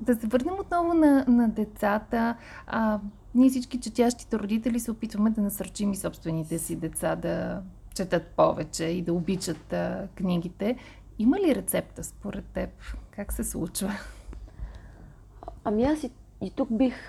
да 0.00 0.14
се 0.14 0.26
върнем 0.26 0.54
отново 0.60 0.94
на, 0.94 1.24
на 1.28 1.48
децата. 1.48 2.34
А, 2.66 2.98
ние 3.34 3.50
всички 3.50 3.80
четящите 3.80 4.38
родители 4.38 4.80
се 4.80 4.90
опитваме 4.90 5.30
да 5.30 5.40
насърчим 5.40 5.92
и 5.92 5.96
собствените 5.96 6.58
си 6.58 6.76
деца 6.76 7.16
да 7.16 7.62
четат 7.94 8.26
повече 8.26 8.84
и 8.84 9.02
да 9.02 9.12
обичат 9.12 9.72
а, 9.72 10.08
книгите. 10.14 10.76
Има 11.18 11.40
ли 11.40 11.54
рецепта 11.54 12.04
според 12.04 12.44
теб? 12.44 12.70
Как 13.10 13.32
се 13.32 13.44
случва? 13.44 13.92
Ами 15.64 15.84
аз 15.84 16.02
и, 16.02 16.10
и 16.42 16.50
тук 16.50 16.68
бих, 16.72 17.08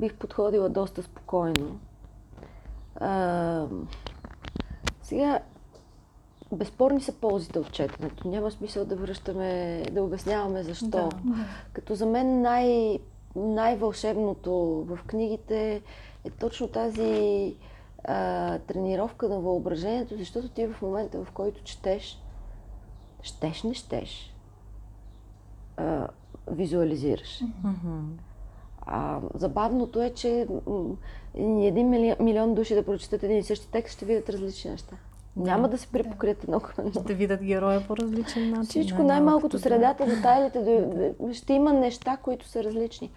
бих 0.00 0.14
подходила 0.14 0.68
доста 0.68 1.02
спокойно. 1.02 1.78
А, 3.00 3.66
сега, 5.02 5.40
безспорни 6.52 7.00
са 7.00 7.12
ползите 7.12 7.58
от 7.58 7.72
четенето. 7.72 8.28
Няма 8.28 8.50
смисъл 8.50 8.84
да 8.84 8.96
връщаме, 8.96 9.82
да 9.92 10.02
обясняваме 10.02 10.62
защо. 10.62 10.88
Да, 10.88 11.08
да. 11.24 11.46
Като 11.72 11.94
за 11.94 12.06
мен 12.06 12.40
най- 12.40 12.98
най-вълшебното 13.36 14.84
в 14.88 14.98
книгите 15.06 15.82
е 16.24 16.30
точно 16.30 16.68
тази 16.68 17.56
а, 18.04 18.58
тренировка 18.58 19.28
на 19.28 19.40
въображението, 19.40 20.16
защото 20.16 20.48
ти 20.48 20.66
в 20.66 20.82
момента, 20.82 21.24
в 21.24 21.30
който 21.30 21.64
четеш, 21.64 22.22
щеш, 23.22 23.62
не 23.62 23.74
щеш, 23.74 24.34
а, 25.76 26.08
визуализираш. 26.50 27.40
Mm-hmm. 27.40 28.02
А, 28.80 29.20
забавното 29.34 30.02
е, 30.02 30.10
че 30.10 30.46
един 31.38 31.88
милион, 31.88 32.16
милион 32.20 32.54
души 32.54 32.74
да 32.74 32.84
прочитат 32.84 33.22
един 33.22 33.38
и 33.38 33.42
същи 33.42 33.70
текст, 33.70 33.96
ще 33.96 34.04
видят 34.04 34.30
различни 34.30 34.70
неща. 34.70 34.96
Няма 35.36 35.68
да 35.68 35.78
се 35.78 35.86
припокрият 35.86 36.44
едно 36.44 36.60
към 36.60 36.92
Ще 36.92 37.14
видят 37.14 37.42
героя 37.42 37.86
по 37.86 37.96
различен 37.96 38.50
начин. 38.50 38.64
Всичко, 38.64 39.02
най-малкото 39.02 39.58
средата, 39.58 40.06
детайлите, 40.06 40.84
ще 41.32 41.52
има 41.52 41.72
неща, 41.72 42.16
които 42.16 42.48
са 42.48 42.64
различни. 42.64 43.10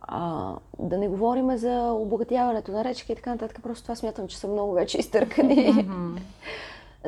А, 0.00 0.52
да 0.78 0.98
не 0.98 1.08
говорим 1.08 1.56
за 1.56 1.92
обогатяването 1.92 2.72
на 2.72 2.84
речки 2.84 3.12
и 3.12 3.16
така 3.16 3.30
нататък. 3.30 3.62
Просто 3.62 3.82
това 3.82 3.94
смятам, 3.96 4.28
че 4.28 4.38
са 4.38 4.48
много 4.48 4.72
вече 4.72 4.98
изтъркани. 4.98 5.88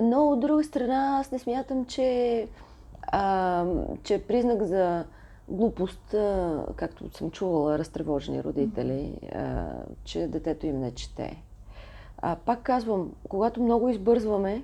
Но 0.03 0.29
от 0.29 0.41
друга 0.41 0.65
страна, 0.65 1.19
аз 1.21 1.33
не 1.33 1.39
смятам, 1.39 1.85
че, 1.85 2.49
а, 3.03 3.65
че 4.03 4.15
е 4.15 4.23
признак 4.23 4.63
за 4.63 5.05
глупост, 5.49 6.15
а, 6.15 6.65
както 6.77 7.17
съм 7.17 7.31
чувала 7.31 7.79
разтревожени 7.79 8.45
родители, 8.45 9.19
а, 9.35 9.65
че 10.05 10.27
детето 10.27 10.67
им 10.67 10.81
не 10.81 10.91
чете. 10.91 11.43
А, 12.19 12.37
пак 12.37 12.63
казвам, 12.63 13.13
когато 13.29 13.63
много 13.63 13.89
избързваме, 13.89 14.63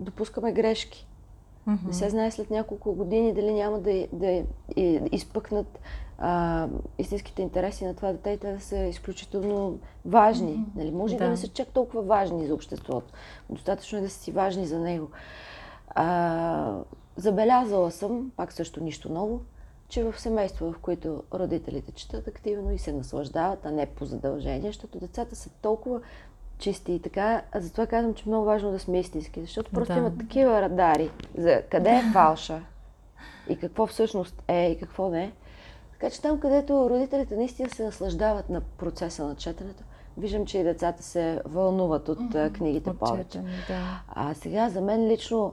допускаме 0.00 0.52
грешки. 0.52 1.06
Mm-hmm. 1.68 1.86
Не 1.86 1.92
се 1.92 2.10
знае 2.10 2.30
след 2.30 2.50
няколко 2.50 2.92
години 2.92 3.34
дали 3.34 3.52
няма 3.52 3.80
да, 3.80 4.06
да 4.12 4.42
изпъкнат 5.12 5.80
а, 6.18 6.68
истинските 6.98 7.42
интереси 7.42 7.84
на 7.84 7.94
това 7.94 8.12
дете 8.12 8.30
и 8.30 8.38
те 8.38 8.52
да 8.52 8.60
са 8.60 8.76
изключително 8.76 9.78
важни. 10.04 10.52
Mm-hmm. 10.52 10.76
Нали? 10.76 10.90
Може 10.90 11.16
да. 11.16 11.24
да 11.24 11.30
не 11.30 11.36
са 11.36 11.48
чак 11.48 11.68
толкова 11.68 12.02
важни 12.02 12.46
за 12.46 12.54
обществото. 12.54 13.14
Достатъчно 13.50 13.98
е 13.98 14.00
да 14.00 14.10
са 14.10 14.18
си 14.18 14.32
важни 14.32 14.66
за 14.66 14.78
него. 14.78 15.08
А, 15.88 16.76
забелязала 17.16 17.90
съм, 17.90 18.32
пак 18.36 18.52
също 18.52 18.84
нищо 18.84 19.12
ново, 19.12 19.40
че 19.94 20.04
в 20.04 20.20
семейства, 20.20 20.72
в 20.72 20.78
които 20.78 21.22
родителите 21.34 21.92
четат 21.92 22.28
активно 22.28 22.72
и 22.72 22.78
се 22.78 22.92
наслаждават, 22.92 23.66
а 23.66 23.70
не 23.70 23.86
по 23.86 24.04
задължение, 24.04 24.70
защото 24.70 24.98
децата 24.98 25.36
са 25.36 25.50
толкова 25.62 26.00
чисти 26.58 26.92
и 26.92 27.00
така. 27.00 27.42
А 27.52 27.60
затова 27.60 27.86
казвам, 27.86 28.14
че 28.14 28.22
е 28.26 28.28
много 28.28 28.44
важно 28.44 28.70
да 28.70 28.78
сме 28.78 29.00
истински, 29.00 29.40
защото 29.40 29.70
просто 29.70 29.94
да. 29.94 30.00
имат 30.00 30.18
такива 30.18 30.62
радари 30.62 31.10
за 31.38 31.62
къде 31.70 31.90
е 31.90 32.02
фалша 32.12 32.62
и 33.48 33.56
какво 33.56 33.86
всъщност 33.86 34.42
е 34.48 34.70
и 34.70 34.78
какво 34.78 35.08
не. 35.08 35.32
Така 35.92 36.10
че 36.10 36.22
там, 36.22 36.40
където 36.40 36.90
родителите 36.90 37.36
наистина 37.36 37.70
се 37.70 37.84
наслаждават 37.84 38.50
на 38.50 38.60
процеса 38.60 39.26
на 39.26 39.36
четенето, 39.36 39.82
виждам, 40.18 40.46
че 40.46 40.58
и 40.58 40.64
децата 40.64 41.02
се 41.02 41.40
вълнуват 41.44 42.08
от 42.08 42.18
mm-hmm. 42.18 42.52
книгите 42.52 42.90
от 42.90 42.98
повече. 42.98 43.28
Четене, 43.28 43.64
да. 43.68 44.02
А 44.08 44.34
сега 44.34 44.70
за 44.70 44.80
мен 44.80 45.08
лично 45.08 45.52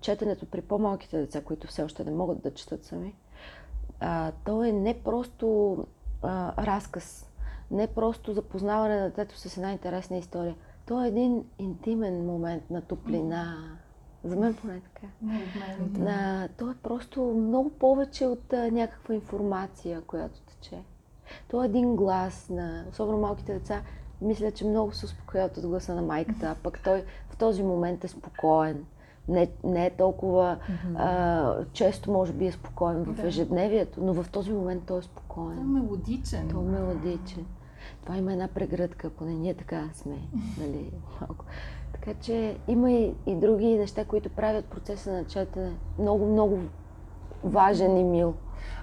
четенето 0.00 0.46
при 0.46 0.60
по-малките 0.60 1.18
деца, 1.18 1.40
които 1.40 1.66
все 1.66 1.82
още 1.82 2.04
не 2.04 2.10
могат 2.10 2.42
да 2.42 2.54
четат 2.54 2.84
сами, 2.84 3.14
а, 4.00 4.32
то 4.44 4.64
е 4.64 4.72
не 4.72 5.02
просто 5.02 5.76
а, 6.22 6.66
разказ, 6.66 7.30
не 7.70 7.86
просто 7.86 8.32
запознаване 8.32 9.00
на 9.00 9.04
детето 9.04 9.38
с 9.38 9.56
една 9.56 9.72
интересна 9.72 10.16
история. 10.16 10.54
То 10.86 11.04
е 11.04 11.08
един 11.08 11.44
интимен 11.58 12.26
момент 12.26 12.70
на 12.70 12.82
топлина. 12.82 13.56
За 14.24 14.36
мен 14.36 14.54
поне 14.54 14.80
така. 14.80 15.06
На, 15.98 16.48
то 16.58 16.70
е 16.70 16.74
просто 16.82 17.22
много 17.22 17.70
повече 17.70 18.26
от 18.26 18.52
а, 18.52 18.70
някаква 18.70 19.14
информация, 19.14 20.00
която 20.00 20.40
тече. 20.40 20.82
То 21.48 21.62
е 21.62 21.66
един 21.66 21.96
глас 21.96 22.48
на, 22.50 22.84
особено 22.90 23.18
малките 23.18 23.52
деца, 23.52 23.82
мисля, 24.20 24.50
че 24.50 24.64
много 24.64 24.92
се 24.92 25.06
успокояват 25.06 25.56
от 25.56 25.66
гласа 25.66 25.94
на 25.94 26.02
майката, 26.02 26.46
а 26.46 26.62
пък 26.62 26.80
той 26.84 27.04
в 27.30 27.36
този 27.36 27.62
момент 27.62 28.04
е 28.04 28.08
спокоен. 28.08 28.86
Не, 29.28 29.50
не 29.64 29.86
е 29.86 29.90
толкова 29.90 30.56
mm-hmm. 30.56 30.94
а, 30.96 31.64
често, 31.72 32.12
може 32.12 32.32
би, 32.32 32.46
е 32.46 32.52
спокоен 32.52 33.04
в 33.04 33.12
да. 33.12 33.26
ежедневието, 33.26 34.04
но 34.04 34.14
в 34.14 34.30
този 34.30 34.52
момент 34.52 34.82
той 34.86 34.98
е 34.98 35.02
спокоен. 35.02 35.56
Той 35.56 35.64
е 35.64 35.68
мелодичен. 35.68 36.48
Той 36.48 36.62
е 36.62 36.66
мелодичен. 36.66 37.46
Това 38.04 38.16
има 38.16 38.32
една 38.32 38.48
прегръдка, 38.48 39.10
поне 39.10 39.34
ние 39.34 39.54
така 39.54 39.88
сме. 39.92 40.18
Нали, 40.58 40.92
малко. 41.20 41.44
Така 41.92 42.14
че 42.20 42.58
има 42.68 42.92
и, 42.92 43.14
и 43.26 43.34
други 43.34 43.78
неща, 43.78 44.04
които 44.04 44.28
правят 44.28 44.64
процеса 44.64 45.12
на 45.12 45.24
четене 45.24 45.72
много, 45.98 46.26
много 46.26 46.58
важен 47.44 47.96
и 47.96 48.04
мил. 48.04 48.34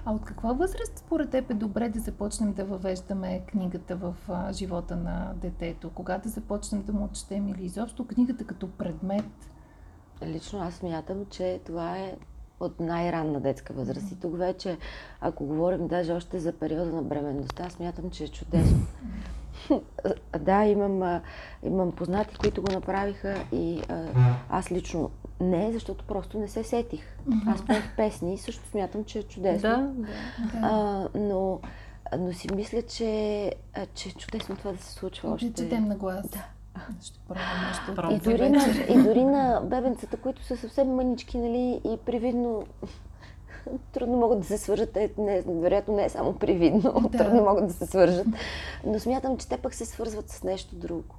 А 0.04 0.12
от 0.12 0.24
каква 0.24 0.52
възраст 0.52 0.98
според 0.98 1.30
теб 1.30 1.50
е 1.50 1.54
добре 1.54 1.88
да 1.88 2.00
започнем 2.00 2.52
да 2.52 2.64
въвеждаме 2.64 3.42
книгата 3.46 3.96
в 3.96 4.14
а, 4.28 4.52
живота 4.52 4.96
на 4.96 5.32
детето? 5.36 5.90
Кога 5.90 6.18
да 6.18 6.28
започнем 6.28 6.82
да 6.82 6.92
му 6.92 7.08
четем 7.12 7.48
или 7.48 7.64
изобщо 7.64 8.06
книгата 8.06 8.44
като 8.44 8.70
предмет? 8.70 9.50
Лично 10.22 10.60
аз 10.60 10.74
смятам, 10.74 11.26
че 11.30 11.60
това 11.64 11.98
е 11.98 12.14
от 12.60 12.80
най-ранна 12.80 13.40
детска 13.40 13.72
възраст. 13.72 14.12
И 14.12 14.20
тук 14.20 14.38
вече, 14.38 14.78
ако 15.20 15.44
говорим 15.44 15.88
даже 15.88 16.12
още 16.12 16.38
за 16.38 16.52
периода 16.52 16.92
на 16.92 17.02
бременността, 17.02 17.70
смятам, 17.70 18.10
че 18.10 18.24
е 18.24 18.28
чудесно. 18.28 18.86
да, 20.40 20.64
имам, 20.64 21.20
имам 21.62 21.92
познати, 21.92 22.36
които 22.36 22.62
го 22.62 22.72
направиха 22.72 23.44
и 23.52 23.82
а, 23.88 24.06
аз 24.50 24.72
лично 24.72 25.10
не, 25.40 25.72
защото 25.72 26.04
просто 26.04 26.38
не 26.38 26.48
се 26.48 26.64
сетих. 26.64 27.02
Аз 27.46 27.66
пех 27.66 27.96
песни 27.96 28.34
и 28.34 28.38
също 28.38 28.68
смятам, 28.68 29.04
че 29.04 29.18
е 29.18 29.22
чудесно. 29.22 29.68
Да, 29.68 29.76
да. 30.60 30.66
А, 30.66 31.08
но, 31.14 31.60
но 32.18 32.32
си 32.32 32.48
мисля, 32.54 32.82
че, 32.82 33.52
че 33.94 34.08
е 34.08 34.12
чудесно 34.12 34.56
това 34.56 34.72
да 34.72 34.78
се 34.78 34.92
случва 34.92 35.30
още. 35.30 35.46
Да 35.46 35.62
четем 35.62 35.88
на 35.88 35.96
глас. 35.96 36.28
Да. 36.28 36.44
Ще 37.02 37.20
правя 37.94 38.10
нещо. 38.10 38.30
И 38.30 38.32
дори, 38.32 38.50
на, 38.50 38.64
и 38.88 39.02
дори 39.02 39.24
на 39.24 39.60
бебенцата, 39.64 40.16
които 40.16 40.44
са 40.44 40.56
съвсем 40.56 40.88
мънички, 40.88 41.38
нали, 41.38 41.80
и 41.84 41.98
привидно 42.06 42.62
трудно 43.92 44.16
могат 44.16 44.38
да 44.38 44.44
се 44.44 44.58
свържат. 44.58 44.92
Те, 44.92 45.10
не, 45.18 45.42
вероятно 45.46 45.96
не 45.96 46.04
е 46.04 46.08
само 46.08 46.34
привидно, 46.34 47.08
да. 47.08 47.18
трудно 47.18 47.42
могат 47.42 47.66
да 47.66 47.72
се 47.72 47.86
свържат. 47.86 48.26
Но 48.86 48.98
смятам, 48.98 49.36
че 49.36 49.48
те 49.48 49.58
пък 49.58 49.74
се 49.74 49.84
свързват 49.84 50.30
с 50.30 50.42
нещо 50.42 50.74
друго. 50.74 51.14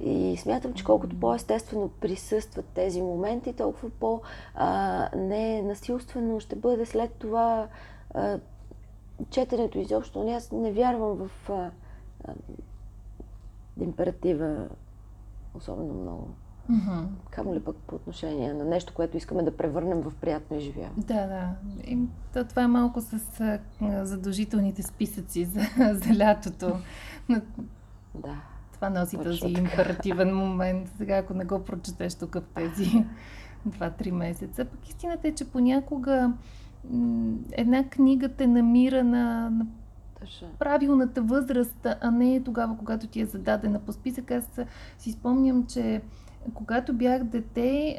И 0.00 0.36
смятам, 0.36 0.74
че 0.74 0.84
колкото 0.84 1.20
по-естествено 1.20 1.88
присъстват 1.88 2.64
тези 2.64 3.02
моменти, 3.02 3.52
толкова 3.52 3.90
по-ненасилствено 3.90 6.40
ще 6.40 6.56
бъде 6.56 6.86
след 6.86 7.12
това 7.12 7.68
а, 8.14 8.38
четенето 9.30 9.78
изобщо. 9.78 10.18
Нали, 10.18 10.30
аз 10.30 10.52
не 10.52 10.72
вярвам 10.72 11.14
в 11.14 11.30
а, 11.50 11.70
а, 12.24 12.32
императива 13.80 14.68
особено 15.54 15.94
много. 15.94 16.28
Mm-hmm. 16.70 17.06
Камо 17.30 17.54
ли 17.54 17.60
пък 17.60 17.76
по 17.76 17.94
отношение 17.94 18.52
на 18.54 18.64
нещо, 18.64 18.92
което 18.94 19.16
искаме 19.16 19.42
да 19.42 19.56
превърнем 19.56 20.00
в 20.00 20.12
приятно 20.20 20.56
изживяване? 20.56 20.92
Да, 20.96 21.26
да. 21.26 21.50
И, 21.86 21.98
то, 22.32 22.44
това 22.44 22.62
е 22.62 22.66
малко 22.66 23.00
с 23.00 23.40
а, 23.40 23.58
задължителните 24.04 24.82
списъци 24.82 25.44
за, 25.44 25.60
за 25.94 26.16
лятото. 26.18 26.76
Да. 28.14 28.34
Това 28.72 28.90
носи 28.90 29.16
Точно 29.16 29.30
този 29.30 29.54
така. 29.54 29.60
императивен 29.60 30.36
момент. 30.36 30.88
Сега, 30.98 31.16
ако 31.16 31.34
не 31.34 31.44
го 31.44 31.64
прочетеш 31.64 32.14
тук 32.14 32.34
в 32.34 32.42
тези 32.54 33.04
2-3 33.68 34.10
месеца. 34.10 34.64
Пък 34.64 34.88
истината 34.88 35.28
е, 35.28 35.34
че 35.34 35.50
понякога 35.50 36.32
м- 36.90 37.34
една 37.52 37.88
книга 37.88 38.28
те 38.28 38.46
намира 38.46 39.04
на, 39.04 39.50
на 39.50 39.66
правилната 40.58 41.22
възраст, 41.22 41.86
а 42.00 42.10
не 42.10 42.42
тогава, 42.42 42.76
когато 42.78 43.06
ти 43.06 43.20
е 43.20 43.26
зададена 43.26 43.78
по 43.78 43.92
списък. 43.92 44.30
Аз 44.30 44.60
си 44.98 45.12
спомням, 45.12 45.66
че 45.66 46.02
когато 46.54 46.92
бях 46.92 47.24
дете, 47.24 47.96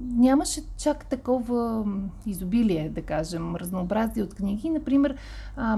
нямаше 0.00 0.60
чак 0.76 1.06
такова 1.06 1.84
изобилие, 2.26 2.88
да 2.88 3.02
кажем, 3.02 3.56
разнообразие 3.56 4.22
от 4.22 4.34
книги. 4.34 4.70
Например, 4.70 5.16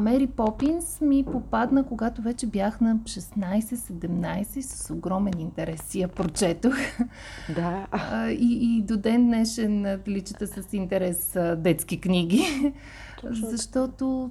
Мери 0.00 0.26
Попинс 0.26 1.00
ми 1.00 1.24
попадна, 1.24 1.86
когато 1.86 2.22
вече 2.22 2.46
бях 2.46 2.80
на 2.80 2.96
16-17 2.96 4.60
с 4.60 4.90
огромен 4.94 5.32
интерес 5.38 5.82
си 5.82 6.00
я 6.00 6.08
прочетох. 6.08 6.74
Да. 7.54 7.86
И, 8.30 8.58
и 8.62 8.82
до 8.82 8.96
ден 8.96 9.26
днешен 9.26 10.00
личата 10.08 10.46
с 10.46 10.72
интерес 10.72 11.38
детски 11.56 12.00
книги. 12.00 12.72
Точно. 13.20 13.48
Защото 13.50 14.30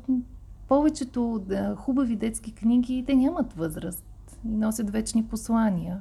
повечето 0.70 1.42
хубави 1.78 2.16
детски 2.16 2.56
книги, 2.56 3.04
те 3.08 3.16
нямат 3.16 3.54
възраст 3.54 4.06
и 4.46 4.56
носят 4.56 4.90
вечни 4.90 5.28
послания. 5.28 6.00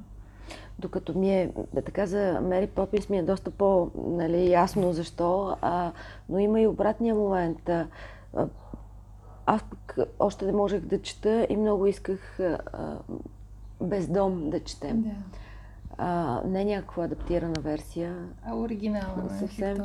Докато 0.78 1.18
ми 1.18 1.30
е, 1.30 1.52
така 1.84 2.06
за 2.06 2.40
Мери 2.42 2.66
Попинс 2.66 3.08
ми 3.08 3.18
е 3.18 3.22
доста 3.22 3.50
по-нали, 3.50 4.50
ясно 4.50 4.92
защо, 4.92 5.56
а, 5.62 5.92
но 6.28 6.38
има 6.38 6.60
и 6.60 6.66
обратния 6.66 7.14
момент. 7.14 7.68
А, 7.68 7.86
аз 9.46 9.62
пък 9.62 9.98
още 10.18 10.46
не 10.46 10.52
можех 10.52 10.80
да 10.80 11.02
чета 11.02 11.46
и 11.50 11.56
много 11.56 11.86
исках 11.86 12.40
а, 12.40 12.58
без 13.80 14.08
дом 14.08 14.50
да 14.50 14.60
четем. 14.60 15.02
Да. 15.02 15.10
А, 15.98 16.40
не 16.44 16.64
някаква 16.64 17.04
адаптирана 17.04 17.60
версия. 17.60 18.28
А 18.46 18.56
оригинална. 18.56 19.38
Съвсем. 19.38 19.76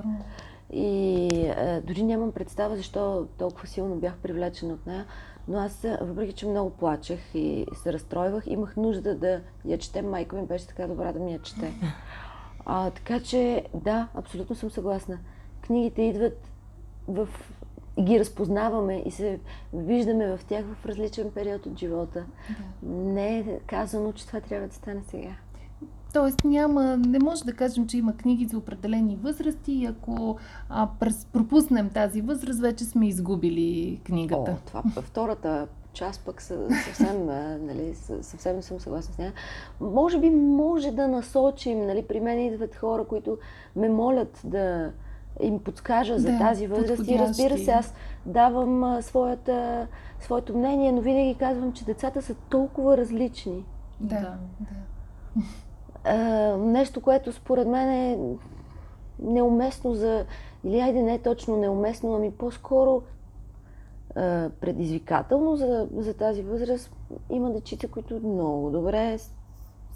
И 0.75 1.29
а, 1.57 1.81
дори 1.81 2.03
нямам 2.03 2.31
представа 2.31 2.75
защо 2.77 3.27
толкова 3.37 3.67
силно 3.67 3.95
бях 3.95 4.17
привлечена 4.17 4.73
от 4.73 4.85
нея. 4.85 5.05
Но 5.47 5.59
аз, 5.59 5.85
въпреки 6.01 6.33
че 6.33 6.47
много 6.47 6.69
плачех 6.69 7.19
и 7.35 7.65
се 7.73 7.93
разстройвах, 7.93 8.47
имах 8.47 8.75
нужда 8.77 9.15
да 9.15 9.41
я 9.65 9.77
четем. 9.77 10.09
Майка 10.09 10.35
ми 10.35 10.45
беше 10.45 10.67
така 10.67 10.87
добра 10.87 11.11
да 11.11 11.19
ми 11.19 11.33
я 11.33 11.41
чете. 11.41 11.73
А, 12.65 12.89
така 12.89 13.19
че, 13.19 13.65
да, 13.73 14.07
абсолютно 14.15 14.55
съм 14.55 14.71
съгласна. 14.71 15.19
Книгите 15.61 16.01
идват 16.01 16.47
в... 17.07 17.29
ги 18.01 18.19
разпознаваме 18.19 19.03
и 19.05 19.11
се 19.11 19.39
виждаме 19.73 20.37
в 20.37 20.45
тях 20.45 20.65
в 20.65 20.85
различен 20.85 21.31
период 21.31 21.65
от 21.65 21.79
живота. 21.79 22.25
Да. 22.49 22.93
Не 22.93 23.39
е 23.39 23.59
казано, 23.67 24.11
че 24.13 24.27
това 24.27 24.41
трябва 24.41 24.67
да 24.67 24.73
стане 24.73 25.01
сега. 25.07 25.35
Тоест 26.13 26.43
няма, 26.43 26.97
не 26.97 27.19
може 27.19 27.43
да 27.43 27.53
кажем, 27.53 27.87
че 27.87 27.97
има 27.97 28.17
книги 28.17 28.45
за 28.45 28.57
определени 28.57 29.15
възрасти 29.15 29.71
и 29.71 29.85
ако 29.85 30.37
а, 30.69 30.89
през, 30.99 31.25
пропуснем 31.25 31.89
тази 31.89 32.21
възраст, 32.21 32.59
вече 32.59 32.85
сме 32.85 33.07
изгубили 33.07 34.01
книгата. 34.03 34.51
О, 34.51 34.55
това 34.65 34.83
втората 35.01 35.67
част 35.93 36.25
пък 36.25 36.41
съвсем, 36.41 37.25
нали, 37.65 37.95
съвсем 38.21 38.55
не 38.55 38.61
съм 38.61 38.79
съгласна 38.79 39.13
с 39.13 39.17
нея. 39.17 39.33
Може 39.81 40.19
би 40.19 40.29
може 40.29 40.91
да 40.91 41.07
насочим, 41.07 41.85
нали, 41.85 42.03
при 42.07 42.19
мен 42.19 42.39
идват 42.39 42.75
хора, 42.75 43.05
които 43.05 43.37
ме 43.75 43.89
молят 43.89 44.41
да 44.43 44.91
им 45.41 45.59
подскажа 45.59 46.19
за 46.19 46.31
да, 46.31 46.37
тази 46.37 46.67
възраст 46.67 47.07
и 47.07 47.19
разбира 47.19 47.57
се, 47.57 47.71
аз 47.71 47.93
давам 48.25 49.01
своята, 49.01 49.87
своето 50.19 50.57
мнение, 50.57 50.91
но 50.91 51.01
винаги 51.01 51.35
казвам, 51.35 51.73
че 51.73 51.85
децата 51.85 52.21
са 52.21 52.35
толкова 52.49 52.97
различни. 52.97 53.65
Да, 53.99 54.19
да 54.19 54.37
нещо, 56.57 57.01
което 57.01 57.33
според 57.33 57.67
мен 57.67 57.89
е 57.89 58.19
неуместно 59.19 59.93
за... 59.93 60.25
Или 60.63 60.79
айде 60.79 61.01
не 61.01 61.13
е 61.13 61.21
точно 61.21 61.57
неуместно, 61.57 62.15
ами 62.15 62.31
по-скоро 62.31 63.01
а, 64.15 64.49
предизвикателно 64.61 65.55
за, 65.55 65.87
за 65.97 66.13
тази 66.13 66.41
възраст. 66.41 66.91
Има 67.29 67.51
дечица, 67.51 67.87
които 67.87 68.19
много 68.19 68.69
добре 68.69 69.17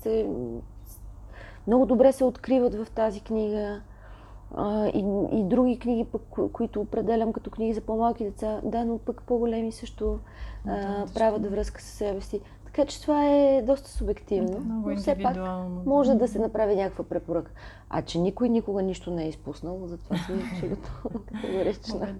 се... 0.01 0.29
Много 1.67 1.85
добре 1.85 2.11
се 2.11 2.23
откриват 2.23 2.75
в 2.75 2.91
тази 2.91 3.21
книга. 3.21 3.81
А, 4.55 4.87
и, 4.87 4.99
и 5.31 5.43
други 5.43 5.79
книги, 5.79 6.05
пък, 6.11 6.51
които 6.53 6.81
определям 6.81 7.33
като 7.33 7.49
книги 7.49 7.73
за 7.73 7.81
по-малки 7.81 8.23
деца, 8.23 8.61
да, 8.63 8.85
но 8.85 8.97
пък 8.97 9.23
по-големи 9.27 9.71
също 9.71 10.19
а, 10.65 11.05
да, 11.05 11.13
правят 11.13 11.51
връзка 11.51 11.81
с 11.81 11.85
себе 11.85 12.21
си. 12.21 12.41
Така 12.77 12.89
че 12.91 13.01
това 13.01 13.25
е 13.25 13.61
доста 13.61 13.89
субективно. 13.89 14.59
Много 14.59 14.89
но 14.89 14.97
все 14.97 15.17
пак 15.23 15.37
може 15.85 16.13
да 16.13 16.27
се 16.27 16.39
направи 16.39 16.75
някаква 16.75 17.03
препоръка. 17.03 17.51
А 17.89 18.01
че 18.01 18.19
никой 18.19 18.49
никога 18.49 18.81
нищо 18.81 19.11
не 19.11 19.25
е 19.25 19.29
изпуснал, 19.29 19.87
затова 19.87 20.17
си 20.17 20.31
абсолютно 20.51 21.25
категорична. 21.25 22.15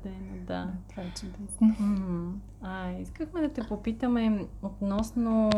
да. 0.48 0.67
Това 0.89 1.04
е 1.04 1.12
чудесно. 1.15 1.76
А, 2.62 2.91
искахме 2.91 3.41
да 3.41 3.50
те 3.50 3.62
попитаме 3.67 4.46
относно 4.63 5.52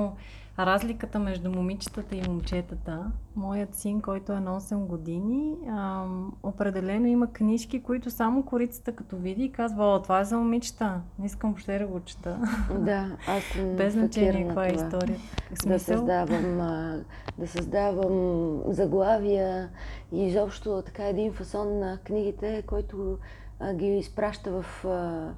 разликата 0.65 1.19
между 1.19 1.51
момичетата 1.51 2.15
и 2.15 2.21
момчетата. 2.27 3.11
Моят 3.35 3.75
син, 3.75 4.01
който 4.01 4.31
е 4.31 4.39
на 4.39 4.61
8 4.61 4.75
години, 4.75 5.57
ам, 5.67 6.33
определено 6.43 7.07
има 7.07 7.27
книжки, 7.27 7.83
които 7.83 8.11
само 8.11 8.43
корицата 8.43 8.91
като 8.91 9.17
види 9.17 9.43
и 9.43 9.51
казва, 9.51 9.95
о, 9.95 10.01
това 10.01 10.19
е 10.19 10.25
за 10.25 10.37
момичета. 10.37 11.01
Не 11.19 11.25
искам 11.25 11.49
въобще 11.49 11.79
да 11.79 11.87
го 11.87 11.99
чета. 11.99 12.39
Да, 12.79 13.17
аз 13.27 13.43
съм 13.53 13.75
Без 13.75 13.93
значение 13.93 14.45
каква 14.45 14.67
е 14.67 14.71
история. 14.71 15.17
Да 15.65 15.79
създавам, 15.79 16.61
а, 16.61 16.99
да 17.37 17.47
създавам 17.47 18.61
заглавия 18.67 19.69
и 20.11 20.27
изобщо 20.27 20.81
така 20.85 21.07
един 21.07 21.33
фасон 21.33 21.79
на 21.79 21.97
книгите, 21.97 22.63
който 22.67 23.17
а, 23.59 23.73
ги 23.73 23.97
изпраща 23.97 24.61
в 24.61 24.85
а, 24.85 25.29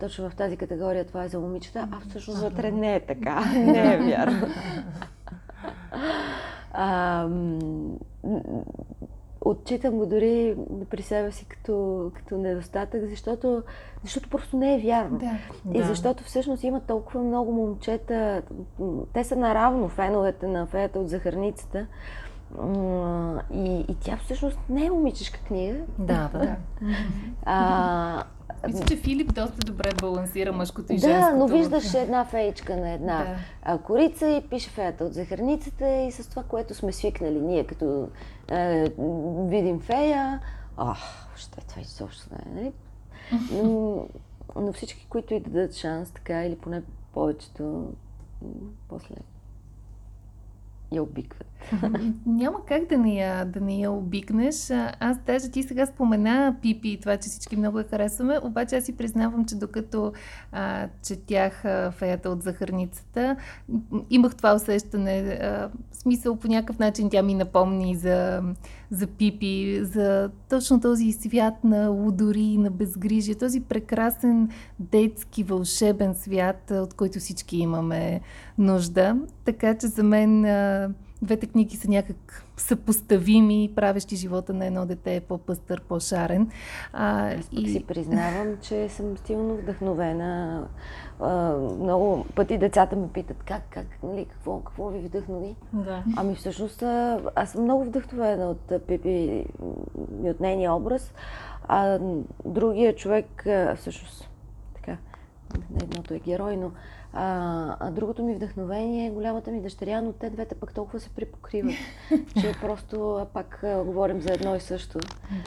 точно 0.00 0.30
в 0.30 0.36
тази 0.36 0.56
категория, 0.56 1.04
това 1.04 1.24
е 1.24 1.28
за 1.28 1.40
момичета, 1.40 1.88
а 1.92 2.00
всъщност 2.08 2.40
вътре 2.40 2.70
не 2.70 2.94
е 2.94 3.00
така, 3.00 3.44
не 3.54 3.94
е 3.94 3.98
вярно. 3.98 4.46
А, 6.72 7.28
отчитам 9.40 9.94
го 9.94 10.06
дори 10.06 10.56
при 10.90 11.02
себе 11.02 11.32
си 11.32 11.46
като, 11.48 12.10
като 12.14 12.36
недостатък, 12.36 13.04
защото, 13.04 13.62
защото 14.02 14.28
просто 14.28 14.56
не 14.56 14.74
е 14.74 14.78
вярно. 14.78 15.18
Да. 15.18 15.38
И 15.74 15.78
Да. 15.78 15.84
защото 15.84 16.24
всъщност 16.24 16.64
има 16.64 16.80
толкова 16.80 17.20
много 17.20 17.52
момчета, 17.52 18.42
те 19.12 19.24
са 19.24 19.36
наравно 19.36 19.88
феновете 19.88 20.46
на 20.46 20.66
феята 20.66 20.98
от 20.98 21.08
захарницата. 21.08 21.86
И, 23.52 23.84
и 23.88 23.94
тя 23.94 24.16
всъщност 24.16 24.58
не 24.68 24.84
е 24.84 24.90
момичешка 24.90 25.38
книга. 25.38 25.80
Да, 25.98 26.30
да. 26.32 26.38
Да. 26.38 26.56
А, 27.44 28.24
Мисля, 28.66 28.84
че 28.84 28.96
Филип 28.96 29.34
доста 29.34 29.56
добре 29.56 29.90
балансира 29.94 30.52
мъжкото 30.52 30.92
и 30.92 30.96
да, 30.96 31.00
женското. 31.02 31.36
но 31.36 31.48
в- 31.48 31.50
виждаш 31.50 31.94
една 31.94 32.24
феечка 32.24 32.76
на 32.76 32.90
една 32.90 33.36
Да. 33.66 33.78
корица 33.78 34.26
и 34.28 34.42
пише 34.42 34.70
феята 34.70 35.04
от 35.04 35.14
захарницата 35.14 35.88
и 35.88 36.12
с 36.12 36.30
това, 36.30 36.42
което 36.42 36.74
сме 36.74 36.92
свикнали 36.92 37.40
ние, 37.40 37.64
като 37.64 38.08
е, 38.50 38.84
видим 39.40 39.80
фея, 39.80 40.40
ах, 40.76 40.98
ще 41.36 41.60
това 41.60 41.82
изобщо 41.82 42.26
не 42.30 42.38
е, 42.40 42.54
нали? 42.54 42.72
Но, 43.52 44.06
но 44.56 44.72
всички, 44.72 45.06
които 45.06 45.34
и 45.34 45.40
да 45.40 45.50
дадат 45.50 45.74
шанс, 45.74 46.10
така, 46.10 46.44
или 46.44 46.56
поне 46.56 46.82
повечето, 47.14 47.92
после 48.88 49.14
я 50.94 51.02
обикват. 51.02 51.46
Няма 52.26 52.64
как 52.68 52.88
да 52.88 52.98
не, 52.98 53.14
я, 53.14 53.44
да 53.44 53.60
не 53.60 53.78
я 53.78 53.90
обикнеш. 53.90 54.70
Аз 55.00 55.18
даже 55.18 55.50
ти 55.50 55.62
сега 55.62 55.86
спомена 55.86 56.56
Пипи 56.62 56.88
и 56.88 57.00
това, 57.00 57.16
че 57.16 57.28
всички 57.28 57.56
много 57.56 57.78
я 57.78 57.84
харесваме, 57.84 58.38
обаче 58.42 58.76
аз 58.76 58.84
си 58.84 58.96
признавам, 58.96 59.44
че 59.44 59.54
докато 59.54 60.12
а, 60.52 60.88
четях 61.02 61.64
а, 61.64 61.90
феята 61.90 62.30
от 62.30 62.42
захарницата, 62.42 63.36
имах 64.10 64.36
това 64.36 64.54
усещане. 64.54 65.18
А, 65.20 65.70
смисъл, 66.04 66.36
по 66.36 66.48
някакъв 66.48 66.78
начин 66.78 67.10
тя 67.10 67.22
ми 67.22 67.34
напомни 67.34 67.96
за, 67.96 68.42
за 68.90 69.06
Пипи, 69.06 69.80
за 69.82 70.30
точно 70.48 70.80
този 70.80 71.12
свят 71.12 71.64
на 71.64 71.88
лудори, 71.88 72.58
на 72.58 72.70
безгрижие, 72.70 73.34
този 73.34 73.60
прекрасен 73.60 74.48
детски, 74.78 75.42
вълшебен 75.42 76.14
свят, 76.14 76.70
от 76.70 76.94
който 76.94 77.18
всички 77.18 77.56
имаме 77.56 78.20
нужда. 78.58 79.16
Така 79.44 79.78
че 79.78 79.86
за 79.86 80.02
мен 80.02 80.44
двете 81.24 81.46
книги 81.46 81.76
са 81.76 81.88
някак 81.90 82.44
съпоставими, 82.56 83.72
правещи 83.76 84.16
живота 84.16 84.54
на 84.54 84.66
едно 84.66 84.86
дете 84.86 85.20
по-пъстър, 85.20 85.80
по-шарен. 85.80 86.50
А, 86.92 87.28
Аз 87.34 87.50
пък 87.50 87.68
си 87.68 87.84
признавам, 87.88 88.56
че 88.62 88.88
съм 88.88 89.18
силно 89.18 89.56
вдъхновена. 89.56 90.66
А, 91.20 91.56
много 91.56 92.26
пъти 92.34 92.58
децата 92.58 92.96
ме 92.96 93.08
питат 93.08 93.42
как, 93.42 93.62
как, 93.70 93.86
нали, 94.02 94.24
какво, 94.24 94.60
какво 94.60 94.88
ви 94.88 94.98
вдъхнови? 94.98 95.56
да. 95.72 96.04
Ами 96.16 96.34
всъщност 96.34 96.82
а, 96.82 97.20
аз 97.34 97.50
съм 97.50 97.62
много 97.62 97.84
вдъхновена 97.84 98.50
от 98.50 98.86
Пипи 98.86 99.44
и 100.24 100.30
от 100.30 100.40
нейния 100.40 100.74
образ, 100.74 101.14
а 101.68 101.98
другия 102.44 102.94
човек, 102.94 103.46
всъщност, 103.76 104.30
така, 104.74 104.96
не 105.70 105.84
едното 105.84 106.14
е 106.14 106.18
герой, 106.18 106.56
но 106.56 106.70
а, 107.16 107.76
а 107.80 107.90
другото 107.90 108.24
ми 108.24 108.34
вдъхновение 108.34 109.06
е 109.06 109.10
голямата 109.10 109.50
ми 109.50 109.62
дъщеря, 109.62 110.02
но 110.02 110.12
те 110.12 110.30
двете 110.30 110.54
пък 110.54 110.74
толкова 110.74 111.00
се 111.00 111.10
припокриват, 111.10 111.74
че 112.40 112.52
просто 112.60 113.26
пак 113.32 113.64
а, 113.64 113.84
говорим 113.84 114.20
за 114.20 114.32
едно 114.32 114.56
и 114.56 114.60
също. 114.60 114.98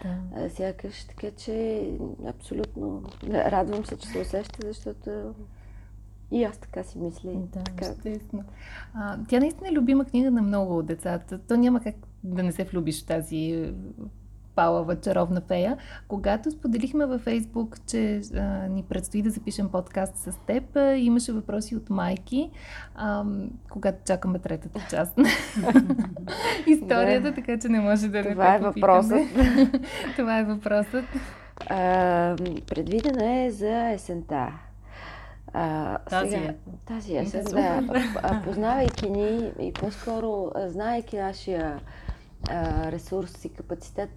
да. 0.03 0.17
А, 0.35 0.49
Сякаш, 0.49 1.03
така 1.03 1.31
че 1.31 1.87
абсолютно 2.27 3.03
радвам 3.29 3.85
се, 3.85 3.97
че 3.97 4.07
се 4.07 4.19
усеща, 4.19 4.67
защото 4.67 5.33
и 6.31 6.43
аз 6.43 6.57
така 6.57 6.83
си 6.83 6.99
мисля. 6.99 7.31
Да, 7.33 7.63
така. 7.63 7.85
Естествено. 7.85 8.43
А, 8.93 9.17
тя 9.29 9.39
наистина 9.39 9.69
е 9.69 9.73
любима 9.73 10.05
книга 10.05 10.31
на 10.31 10.41
много 10.41 10.77
от 10.77 10.85
децата. 10.85 11.39
То 11.47 11.57
няма 11.57 11.79
как 11.79 11.95
да 12.23 12.43
не 12.43 12.51
се 12.51 12.63
влюбиш 12.63 13.03
в 13.03 13.07
тази 13.07 13.73
палава 14.57 14.95
чаровна 14.95 15.41
фея. 15.41 15.77
Когато 16.07 16.51
споделихме 16.51 17.05
във 17.05 17.21
Фейсбук, 17.21 17.77
че 17.87 18.21
а, 18.35 18.39
ни 18.67 18.83
предстои 18.83 19.21
да 19.21 19.29
запишем 19.29 19.69
подкаст 19.69 20.17
с 20.17 20.31
теб, 20.37 20.75
а, 20.75 20.93
имаше 20.93 21.31
въпроси 21.31 21.75
от 21.75 21.89
майки, 21.89 22.49
а, 22.95 23.23
когато 23.69 23.97
чакаме 24.05 24.39
третата 24.39 24.79
част 24.89 25.17
на 25.17 25.29
историята, 26.67 27.29
Да. 27.29 27.35
така 27.35 27.59
че 27.59 27.69
не 27.69 27.79
може 27.79 28.07
да 28.07 28.23
не 28.23 28.31
Това 28.31 28.55
е 28.55 28.57
те 28.57 28.63
попитаме. 28.63 28.93
въпросът. 28.93 29.81
Това 30.15 30.39
е 30.39 30.43
въпросът. 30.43 31.05
А, 31.59 32.35
предвидена 32.67 33.35
е 33.35 33.51
за 33.51 33.89
есента. 33.89 34.47
А, 35.53 35.97
Тази 35.99 36.31
сега, 36.31 36.43
е. 36.43 36.55
Тази 36.85 37.17
есен, 37.17 37.43
Да. 37.43 37.81
А, 38.15 38.41
Познавайки 38.43 39.09
ни 39.09 39.51
и 39.59 39.73
по-скоро, 39.73 40.51
знаейки 40.57 41.17
нашия 41.17 41.79
а, 42.49 42.91
ресурс 42.91 43.45
и 43.45 43.49
капацитет, 43.49 44.09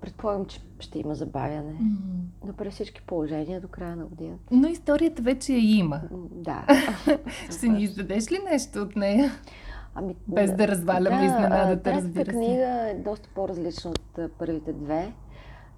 предполагам, 0.00 0.44
че 0.44 0.60
ще 0.78 0.98
има 0.98 1.14
забавяне. 1.14 1.72
М. 1.72 1.96
Но 2.46 2.52
при 2.52 2.70
всички 2.70 3.02
положения 3.02 3.60
до 3.60 3.68
края 3.68 3.96
на 3.96 4.04
годината. 4.04 4.42
Но 4.50 4.68
историята 4.68 5.22
вече 5.22 5.52
я 5.52 5.76
има. 5.78 6.00
Да. 6.30 6.66
Ще 7.56 7.68
ни 7.68 7.82
издадеш 7.82 8.32
ли 8.32 8.38
нещо 8.50 8.78
от 8.78 8.96
нея? 8.96 9.32
Ами, 9.94 10.16
Без 10.28 10.52
да 10.52 10.68
разваляме 10.68 11.18
да, 11.18 11.24
изненадата, 11.24 11.82
третата 11.82 12.04
разбира 12.06 12.24
се. 12.24 12.30
книга 12.30 12.90
е 12.90 12.94
доста 12.94 13.28
по-различна 13.34 13.90
от 13.90 14.32
първите 14.38 14.72
две. 14.72 15.12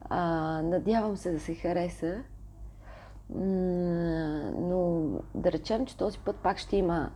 А, 0.01 0.23
надявам 0.63 1.17
се 1.17 1.33
да 1.33 1.41
се 1.41 1.55
хареса. 1.55 2.17
Но 4.59 5.07
да 5.35 5.53
речем, 5.53 5.87
че 5.87 5.97
този 5.97 6.19
път 6.19 6.37
пак 6.37 6.59
ще 6.59 6.77
има 6.77 7.11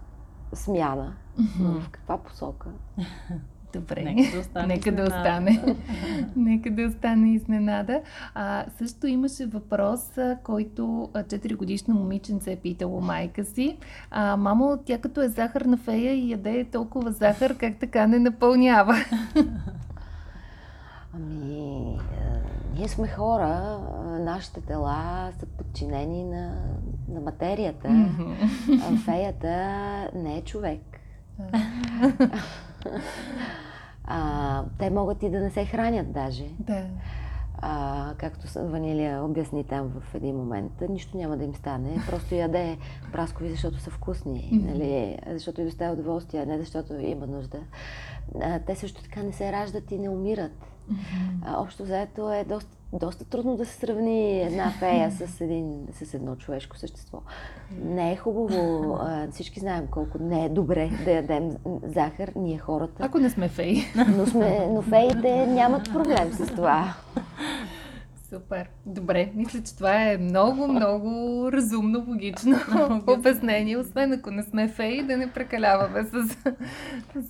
смяна. 0.52 1.16
Но 1.60 1.80
в 1.80 1.90
каква 1.90 2.18
посока? 2.18 2.68
Добре. 3.74 4.02
Нека 4.04 4.30
да 4.32 4.40
остане 4.40 4.66
Нека 4.66 4.92
да 4.92 5.02
остане. 5.02 5.76
Нека 6.36 6.70
да 6.70 6.82
остане 6.82 7.34
изненада. 7.34 8.00
А, 8.34 8.64
също 8.78 9.06
имаше 9.06 9.46
въпрос, 9.46 10.18
а, 10.18 10.38
който 10.42 11.10
а, 11.14 11.22
4 11.22 11.56
годишно 11.56 11.94
момиченце 11.94 12.52
е 12.52 12.56
питало 12.56 13.00
майка 13.00 13.44
си. 13.44 13.78
А, 14.10 14.36
мамо, 14.36 14.78
тя 14.84 14.98
като 14.98 15.22
е 15.22 15.28
захарна 15.28 15.76
фея 15.76 16.14
и 16.14 16.30
яде 16.30 16.64
толкова 16.64 17.12
захар, 17.12 17.56
как 17.56 17.76
така 17.80 18.06
не 18.06 18.18
напълнява? 18.18 18.94
Ами, 21.14 21.98
а, 21.98 22.38
ние 22.78 22.88
сме 22.88 23.08
хора, 23.08 23.78
нашите 24.20 24.60
тела 24.60 25.30
са 25.40 25.46
подчинени 25.46 26.24
на, 26.24 26.56
на 27.08 27.20
материята. 27.20 27.88
А 28.82 28.96
феята 28.96 29.56
не 30.14 30.36
е 30.36 30.44
човек. 30.44 30.80
А, 34.06 34.64
те 34.78 34.90
могат 34.90 35.22
и 35.22 35.30
да 35.30 35.40
не 35.40 35.50
се 35.50 35.64
хранят 35.64 36.12
даже. 36.12 36.44
да. 36.58 36.86
А, 37.58 38.14
както 38.18 38.46
Ванилия 38.56 39.24
обясни 39.24 39.64
там 39.64 39.92
в 40.00 40.14
един 40.14 40.36
момент, 40.36 40.72
нищо 40.88 41.16
няма 41.16 41.36
да 41.36 41.44
им 41.44 41.54
стане. 41.54 42.02
Просто 42.10 42.34
яде 42.34 42.78
праскови, 43.12 43.50
защото 43.50 43.80
са 43.80 43.90
вкусни, 43.90 44.48
нали? 44.64 45.18
защото 45.28 45.60
и 45.60 45.64
доставя 45.64 45.92
удоволствие, 45.92 46.42
а 46.42 46.46
не 46.46 46.58
защото 46.58 46.94
има 46.94 47.26
нужда. 47.26 47.58
А, 48.42 48.58
те 48.58 48.74
също 48.76 49.02
така 49.02 49.22
не 49.22 49.32
се 49.32 49.52
раждат 49.52 49.90
и 49.90 49.98
не 49.98 50.08
умират. 50.08 50.66
А, 51.44 51.60
общо 51.60 51.84
заето 51.84 52.32
е 52.32 52.44
доста, 52.44 52.76
доста 52.92 53.24
трудно 53.24 53.56
да 53.56 53.66
се 53.66 53.74
сравни 53.74 54.42
една 54.42 54.70
фея 54.70 55.10
с, 55.10 55.40
един, 55.40 55.86
с 55.92 56.14
едно 56.14 56.36
човешко 56.36 56.78
същество. 56.78 57.22
Не 57.84 58.12
е 58.12 58.16
хубаво, 58.16 58.96
а, 59.00 59.28
всички 59.30 59.60
знаем 59.60 59.86
колко 59.90 60.18
не 60.18 60.44
е 60.44 60.48
добре 60.48 60.90
да 61.04 61.10
ядем 61.10 61.50
захар, 61.82 62.32
ние 62.36 62.58
хората. 62.58 63.04
Ако 63.04 63.18
не 63.18 63.30
сме 63.30 63.48
феи. 63.48 63.82
Но, 64.16 64.26
сме, 64.26 64.68
но 64.70 64.82
феите 64.82 65.46
нямат 65.46 65.92
проблем 65.92 66.32
с 66.32 66.46
това. 66.46 66.94
Супер. 68.34 68.68
Добре, 68.86 69.30
мисля, 69.34 69.62
че 69.62 69.76
това 69.76 70.02
е 70.02 70.16
много, 70.16 70.68
много 70.68 71.48
разумно, 71.52 72.04
логично 72.08 72.56
обяснение, 73.06 73.76
освен 73.76 74.12
ако 74.12 74.30
не 74.30 74.42
сме 74.42 74.68
феи, 74.68 75.02
да 75.02 75.16
не 75.16 75.32
прекаляваме 75.32 76.04
с 76.04 76.36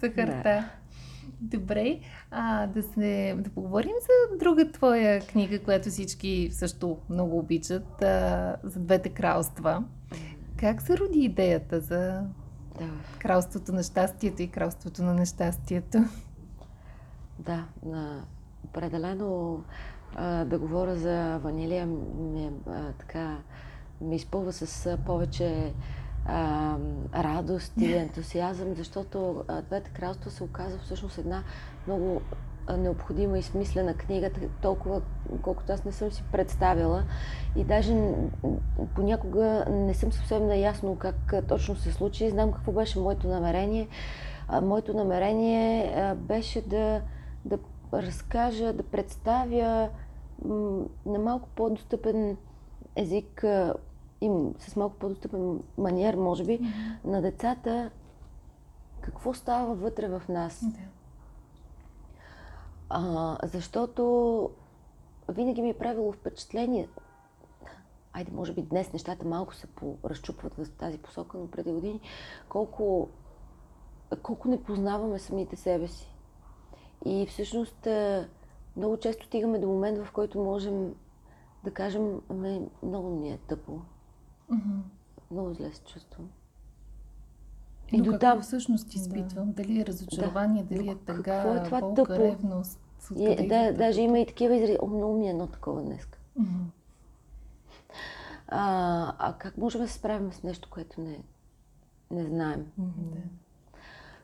захарта. 0.01 0.65
Добре, 1.41 2.01
а, 2.31 2.67
да, 2.67 2.83
се, 2.83 3.35
да 3.39 3.51
поговорим 3.51 3.93
за 4.01 4.39
друга 4.39 4.73
твоя 4.73 5.21
книга, 5.21 5.59
която 5.59 5.89
всички 5.89 6.49
също 6.53 6.99
много 7.11 7.39
обичат, 7.39 8.03
а, 8.03 8.57
за 8.65 8.81
двете 8.81 9.09
кралства. 9.09 9.85
Как 10.57 10.83
се 10.83 10.99
роди 10.99 11.21
идеята 11.21 11.81
за 11.81 12.23
Да. 12.79 12.91
Кралството 13.19 13.73
на 13.73 13.83
щастието 13.83 14.43
и 14.43 14.49
кралството 14.49 15.03
на 15.03 15.15
нещастието. 15.15 15.99
Да, 17.39 17.65
на, 17.87 18.25
определено 18.65 19.61
а, 20.15 20.45
да 20.45 20.59
говоря 20.59 20.97
за 20.97 21.39
ванилия 21.39 21.87
ми, 21.87 22.51
а, 22.67 22.93
така, 22.93 23.39
ми 24.01 24.17
изпълва 24.17 24.53
с 24.53 24.99
повече 25.07 25.73
а, 26.27 26.77
радост 27.15 27.73
и 27.81 27.93
ентусиазъм, 27.93 28.75
защото 28.75 29.45
Двете 29.69 29.91
кралства 29.91 30.31
се 30.31 30.45
оказа 30.45 30.79
всъщност 30.79 31.19
една 31.19 31.43
много 31.87 32.21
необходима 32.79 33.39
и 33.39 33.43
смислена 33.43 33.95
книга, 33.95 34.31
толкова 34.63 35.03
колкото 35.43 35.73
аз 35.73 35.85
не 35.85 35.93
съм 35.93 36.13
си 36.13 36.25
представила. 36.33 37.05
И 37.57 37.65
даже 37.65 37.95
понякога 38.95 39.65
не 39.71 39.95
съм 39.95 40.13
съвсем 40.13 40.47
наясно 40.47 40.97
как 40.97 41.35
точно 41.49 41.77
се 41.77 41.93
случи. 41.93 42.31
Знам 42.31 42.53
какво 42.53 42.73
беше 42.73 43.01
моето 43.01 43.29
намерение. 43.29 43.89
Моето 44.63 44.95
намерение 44.95 46.15
беше 46.17 46.63
да, 46.63 47.01
да 47.45 47.59
разкажа, 47.93 48.73
да 48.73 48.83
представя 48.83 49.89
на 51.07 51.19
малко 51.19 51.49
по-достъпен 51.57 52.37
език 52.97 53.45
и 54.25 54.31
с 54.59 54.77
малко 54.77 54.97
по-достъпен 54.97 55.61
маниер, 55.79 56.15
може 56.15 56.45
би, 56.45 56.59
mm-hmm. 56.59 57.05
на 57.05 57.23
децата 57.23 57.91
какво 59.01 59.35
става 59.35 59.75
вътре 59.75 60.09
в 60.09 60.23
нас. 60.29 60.65
Да. 60.65 60.79
А, 62.89 63.39
защото 63.43 64.51
винаги 65.29 65.63
ми 65.63 65.71
е 65.71 65.79
правило 65.79 66.13
впечатление, 66.13 66.89
айде, 68.13 68.33
може 68.33 68.53
би 68.53 68.63
днес 68.63 68.93
нещата 68.93 69.27
малко 69.27 69.55
се 69.55 69.67
разчупват 70.05 70.55
в 70.55 70.71
тази 70.71 70.99
посока, 70.99 71.39
но 71.39 71.51
преди 71.51 71.73
години, 71.73 72.01
колко, 72.49 73.09
колко 74.23 74.49
не 74.49 74.63
познаваме 74.63 75.19
самите 75.19 75.57
себе 75.57 75.89
си. 75.89 76.15
И 77.05 77.27
всъщност 77.27 77.89
много 78.77 78.97
често 78.97 79.27
стигаме 79.27 79.59
до 79.59 79.69
момент, 79.69 79.99
в 79.99 80.13
който 80.13 80.39
можем 80.39 80.95
да 81.65 81.71
кажем, 81.71 82.21
ами, 82.29 82.69
много 82.83 83.11
ми 83.11 83.31
е 83.31 83.39
тъпо. 83.39 83.81
Mm-hmm. 84.53 84.81
Много 85.31 85.55
зле 85.55 85.73
се 85.73 85.83
чувствам. 85.85 86.29
И 87.93 87.99
Но 87.99 88.05
до 88.05 88.11
какво 88.11 88.21
там... 88.21 88.41
всъщност 88.41 88.95
изпитвам? 88.95 89.53
Да. 89.53 89.63
Дали 89.63 89.81
е 89.81 89.87
разочарование, 89.87 90.63
да. 90.63 90.75
дали 90.75 90.89
е 90.89 90.95
тъга, 90.95 91.23
какво 91.23 91.55
е 91.55 91.63
това 91.63 91.81
болка, 91.81 92.03
тъпо? 92.03 92.19
ревност? 92.19 92.81
И, 93.17 93.49
да, 93.49 93.73
даже 93.73 94.01
има 94.01 94.19
и 94.19 94.27
такива 94.27 94.57
изрази. 94.57 94.79
О, 94.83 94.87
много 94.87 95.19
ми 95.19 95.27
е 95.27 95.31
едно 95.31 95.47
такова 95.47 95.83
днес. 95.83 96.09
Mm-hmm. 96.41 96.65
А, 98.49 99.15
а 99.19 99.33
как 99.39 99.59
можем 99.59 99.81
да 99.81 99.89
се 99.89 99.95
справим 99.95 100.33
с 100.33 100.43
нещо, 100.43 100.69
което 100.71 101.01
не, 101.01 101.19
не 102.11 102.25
знаем? 102.25 102.67
Mm-hmm. 102.81 103.21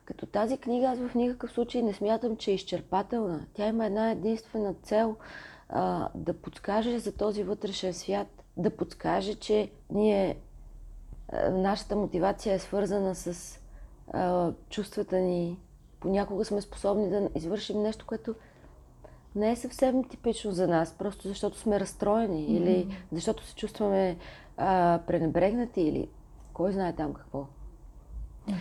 Като 0.05 0.25
тази 0.25 0.57
книга 0.57 0.87
аз 0.87 0.99
в 0.99 1.15
никакъв 1.15 1.51
случай 1.51 1.81
не 1.81 1.93
смятам, 1.93 2.37
че 2.37 2.51
е 2.51 2.53
изчерпателна. 2.53 3.45
Тя 3.53 3.67
има 3.67 3.85
една 3.85 4.11
единствена 4.11 4.73
цел 4.73 5.15
а, 5.69 6.09
да 6.15 6.33
подскаже 6.33 6.99
за 6.99 7.11
този 7.11 7.43
вътрешен 7.43 7.93
свят, 7.93 8.40
да 8.57 8.77
подскаже, 8.77 9.35
че 9.35 9.71
ние 9.89 10.37
нашата 11.51 11.95
мотивация 11.95 12.53
е 12.53 12.59
свързана 12.59 13.15
с 13.15 13.59
а, 14.13 14.51
чувствата 14.69 15.17
ни. 15.17 15.57
Понякога 15.99 16.45
сме 16.45 16.61
способни 16.61 17.09
да 17.09 17.29
извършим 17.35 17.81
нещо, 17.81 18.05
което 18.07 18.35
не 19.35 19.51
е 19.51 19.55
съвсем 19.55 20.03
типично 20.03 20.51
за 20.51 20.67
нас, 20.67 20.95
просто 20.97 21.27
защото 21.27 21.57
сме 21.57 21.79
разстроени 21.79 22.47
mm-hmm. 22.47 22.57
или 22.57 22.97
защото 23.11 23.45
се 23.45 23.55
чувстваме 23.55 24.17
а, 24.57 24.99
пренебрегнати 25.07 25.81
или 25.81 26.09
кой 26.53 26.71
знае 26.71 26.95
там 26.95 27.13
какво. 27.13 27.39
Mm-hmm. 28.47 28.55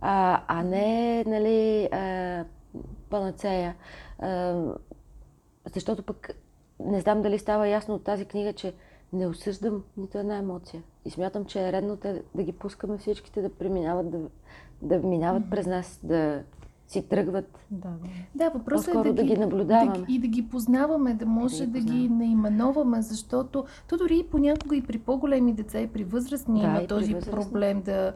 А, 0.00 0.44
а 0.46 0.62
не, 0.62 1.24
нали, 1.24 1.88
а, 1.92 2.44
панацея. 3.10 3.76
А, 4.18 4.62
защото 5.74 6.02
пък 6.02 6.30
не 6.80 7.00
знам 7.00 7.22
дали 7.22 7.38
става 7.38 7.68
ясно 7.68 7.94
от 7.94 8.04
тази 8.04 8.24
книга, 8.24 8.52
че 8.52 8.74
не 9.14 9.26
осъждам 9.26 9.82
нито 9.96 10.18
една 10.18 10.36
емоция. 10.36 10.82
И 11.04 11.10
смятам, 11.10 11.44
че 11.44 11.68
е 11.68 11.72
редно 11.72 11.96
те, 11.96 12.22
да 12.34 12.42
ги 12.42 12.52
пускаме 12.52 12.98
всичките 12.98 13.42
да 13.42 13.54
преминават, 13.54 14.10
да, 14.10 14.18
да 14.82 14.98
минават 14.98 15.42
mm-hmm. 15.42 15.50
през 15.50 15.66
нас, 15.66 16.00
да 16.02 16.42
си 16.88 17.08
тръгват. 17.08 17.58
Да, 17.70 17.88
да. 17.88 18.08
да 18.34 18.50
въпросът 18.50 18.94
е 18.94 18.98
да, 19.02 19.12
да 19.12 19.24
ги, 19.24 19.36
наблюдаваме. 19.36 19.98
Да, 19.98 20.04
и 20.08 20.18
да 20.18 20.26
ги 20.26 20.48
познаваме, 20.48 21.14
да 21.14 21.26
може 21.26 21.66
да, 21.66 21.72
да 21.72 21.80
ги 21.80 22.08
наименоваме, 22.08 23.02
защото 23.02 23.64
то 23.88 23.96
дори 23.96 24.18
и 24.18 24.26
понякога 24.30 24.76
и 24.76 24.82
при 24.82 24.98
по-големи 24.98 25.52
деца 25.52 25.80
и 25.80 25.86
при 25.86 26.04
възрастни 26.04 26.60
да, 26.60 26.66
има 26.66 26.86
този 26.86 27.14
възрастни. 27.14 27.32
проблем 27.32 27.82
да, 27.82 28.12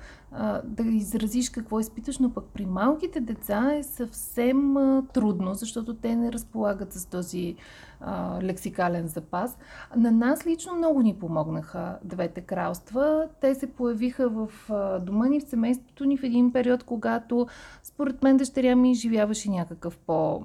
да 0.65 0.83
изразиш 0.83 1.51
какво 1.51 1.81
изпиташ, 1.81 2.19
но 2.19 2.31
пък 2.31 2.45
при 2.45 2.67
малките 2.67 3.21
деца 3.21 3.71
е 3.75 3.83
съвсем 3.83 4.77
а, 4.77 5.03
трудно, 5.13 5.55
защото 5.55 5.95
те 5.95 6.17
не 6.17 6.33
разполагат 6.33 6.93
с 6.93 7.07
този 7.07 7.57
а, 8.01 8.43
лексикален 8.43 9.07
запас. 9.07 9.59
На 9.97 10.11
нас 10.11 10.47
лично 10.47 10.75
много 10.75 11.03
ни 11.03 11.15
помогнаха 11.15 11.99
двете 12.05 12.41
кралства. 12.41 13.29
Те 13.41 13.55
се 13.55 13.73
появиха 13.73 14.29
в 14.29 14.49
а, 14.71 14.99
дома 14.99 15.27
ни, 15.27 15.41
в 15.41 15.49
семейството 15.49 16.05
ни 16.05 16.17
в 16.17 16.23
един 16.23 16.53
период, 16.53 16.83
когато 16.83 17.47
според 17.83 18.23
мен 18.23 18.37
дъщеря 18.37 18.77
ми 18.77 18.95
живяваше 18.95 19.51
някакъв 19.51 19.99
по- 19.99 20.45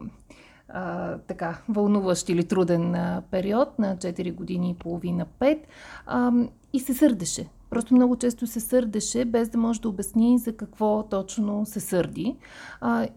а, 0.69 1.17
така, 1.17 1.61
вълнуващ 1.69 2.29
или 2.29 2.43
труден 2.43 2.95
а, 2.95 3.23
период 3.31 3.79
на 3.79 3.97
4 3.97 4.33
години 4.35 4.69
и 4.69 4.73
половина, 4.73 5.25
5 5.39 5.59
а, 6.05 6.31
и 6.73 6.79
се 6.79 6.93
сърдеше. 6.93 7.49
Просто 7.73 7.93
много 7.93 8.15
често 8.15 8.47
се 8.47 8.59
сърдеше, 8.59 9.25
без 9.25 9.49
да 9.49 9.57
може 9.57 9.81
да 9.81 9.89
обясни 9.89 10.37
за 10.37 10.53
какво 10.53 11.03
точно 11.03 11.65
се 11.65 11.79
сърди. 11.79 12.35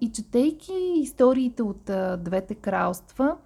И 0.00 0.12
четейки 0.12 0.72
историите 0.96 1.62
от 1.62 1.90
двете 2.18 2.54
кралства, 2.54 3.36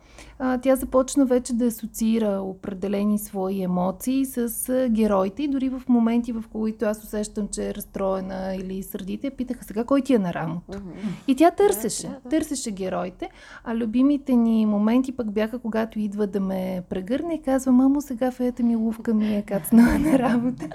а, 0.42 0.58
тя 0.58 0.76
започна 0.76 1.26
вече 1.26 1.52
да 1.52 1.66
асоциира 1.66 2.40
определени 2.42 3.18
свои 3.18 3.62
емоции 3.62 4.26
с 4.26 4.68
а, 4.68 4.88
героите 4.88 5.42
и 5.42 5.48
дори 5.48 5.68
в 5.68 5.82
моменти, 5.88 6.32
в 6.32 6.44
които 6.52 6.84
аз 6.84 7.04
усещам, 7.04 7.48
че 7.48 7.68
е 7.68 7.74
разстроена 7.74 8.54
или 8.54 8.82
сърдите, 8.82 9.30
питаха 9.30 9.64
сега 9.64 9.84
кой 9.84 10.00
ти 10.00 10.14
е 10.14 10.18
на 10.18 10.34
рамото. 10.34 10.72
Mm-hmm. 10.72 11.28
И 11.28 11.36
тя 11.36 11.50
търсеше, 11.50 12.06
да, 12.06 12.08
да, 12.08 12.20
да. 12.20 12.28
търсеше 12.28 12.70
героите, 12.70 13.28
а 13.64 13.76
любимите 13.76 14.34
ни 14.34 14.66
моменти 14.66 15.12
пък 15.12 15.32
бяха 15.32 15.58
когато 15.58 15.98
идва 15.98 16.26
да 16.26 16.40
ме 16.40 16.82
прегърне 16.88 17.34
и 17.34 17.42
казва, 17.42 17.72
мамо, 17.72 18.00
сега 18.00 18.30
феята 18.30 18.62
ми 18.62 18.76
лувка 18.76 19.14
ми 19.14 19.36
е 19.36 19.42
кацнала 19.42 19.98
на 19.98 20.18
работа 20.18 20.68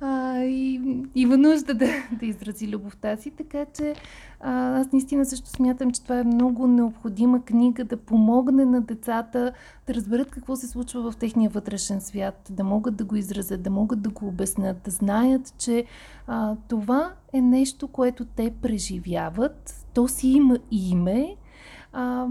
а, 0.00 0.42
и 0.42 0.80
има 1.14 1.36
нужда 1.36 1.74
да, 1.74 1.86
да 2.20 2.26
изрази 2.26 2.68
любовта 2.68 3.16
си, 3.16 3.30
така 3.30 3.66
че 3.76 3.94
а, 4.40 4.80
аз 4.80 4.92
наистина 4.92 5.26
също 5.26 5.48
смятам, 5.48 5.90
че 5.90 6.02
това 6.02 6.18
е 6.18 6.24
много 6.24 6.66
необходима 6.66 7.44
книга 7.44 7.84
да 7.84 7.96
помогне 7.96 8.64
на 8.64 8.80
децата 8.80 9.52
да 9.86 9.94
разберат 9.94 10.30
какво 10.30 10.56
се 10.56 10.68
случва 10.68 11.10
в 11.10 11.16
техния 11.16 11.50
вътрешен 11.50 12.00
свят, 12.00 12.48
да 12.50 12.64
могат 12.64 12.96
да 12.96 13.04
го 13.04 13.16
изразят, 13.16 13.62
да 13.62 13.70
могат 13.70 14.02
да 14.02 14.10
го 14.10 14.28
обяснят, 14.28 14.82
да 14.84 14.90
знаят, 14.90 15.54
че 15.58 15.84
а, 16.26 16.56
това 16.68 17.12
е 17.32 17.40
нещо, 17.40 17.88
което 17.88 18.24
те 18.24 18.54
преживяват, 18.62 19.86
то 19.94 20.08
си 20.08 20.28
има 20.28 20.58
име. 20.70 21.36
А, 21.92 22.26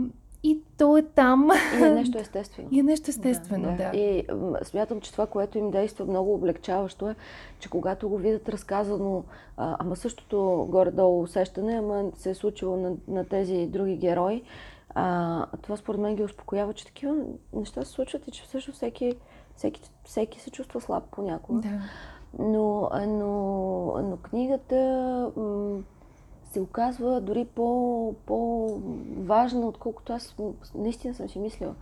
и 0.47 0.61
то 0.77 0.97
е 0.97 1.01
там. 1.01 1.49
И 1.79 1.83
е 1.83 1.89
нещо 1.89 2.17
естествено. 2.17 2.67
И 2.71 2.79
е 2.79 2.83
нещо 2.83 3.09
естествено, 3.09 3.75
да. 3.77 3.89
да. 3.91 3.97
И 3.97 4.27
смятам, 4.63 5.01
че 5.01 5.11
това, 5.11 5.27
което 5.27 5.57
им 5.57 5.71
действа 5.71 6.05
много 6.05 6.33
облегчаващо 6.33 7.09
е, 7.09 7.15
че 7.59 7.69
когато 7.69 8.09
го 8.09 8.17
видят 8.17 8.49
разказано, 8.49 9.23
а, 9.57 9.75
ама 9.79 9.95
същото 9.95 10.67
горе-долу 10.69 11.21
усещане, 11.21 11.73
ама 11.73 12.11
се 12.15 12.29
е 12.29 12.35
случило 12.35 12.77
на, 12.77 12.91
на 13.07 13.25
тези 13.25 13.67
други 13.67 13.95
герои, 13.95 14.43
а, 14.89 15.45
това 15.61 15.77
според 15.77 16.01
мен 16.01 16.15
ги 16.15 16.23
успокоява, 16.23 16.73
че 16.73 16.85
такива 16.85 17.15
неща 17.53 17.85
се 17.85 17.91
случват 17.91 18.27
и 18.27 18.31
че 18.31 18.43
всъщност 18.43 18.77
всеки, 18.77 19.15
всеки, 19.55 19.81
всеки 20.03 20.39
се 20.39 20.51
чувства 20.51 20.81
слаб 20.81 21.03
понякога. 21.11 21.61
Да. 21.61 21.79
Но, 22.39 22.89
но, 23.07 23.27
но 24.01 24.17
книгата 24.23 25.31
се 26.57 26.61
оказва 26.61 27.21
дори 27.21 27.45
по, 27.45 28.15
по-важна, 28.25 29.67
отколкото 29.67 30.13
аз 30.13 30.35
наистина 30.75 31.13
съм 31.13 31.29
си 31.29 31.39
мислила. 31.39 31.75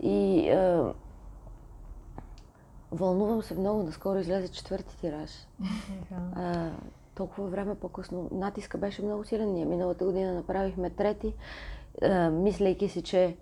И 0.00 0.48
е, 0.48 0.80
вълнувам 2.92 3.42
се 3.42 3.54
много, 3.58 3.82
наскоро 3.82 4.18
излезе 4.18 4.48
четвърти 4.48 5.00
тираж. 5.00 5.30
Е, 5.30 6.70
толкова 7.14 7.48
време 7.48 7.74
по-късно 7.74 8.28
натиска 8.32 8.78
беше 8.78 9.02
много 9.02 9.24
силен. 9.24 9.52
Ние 9.52 9.64
миналата 9.64 10.04
година 10.04 10.34
направихме 10.34 10.90
трети, 10.90 11.32
е, 12.02 12.28
мислейки 12.28 12.88
си, 12.88 13.02
че 13.02 13.36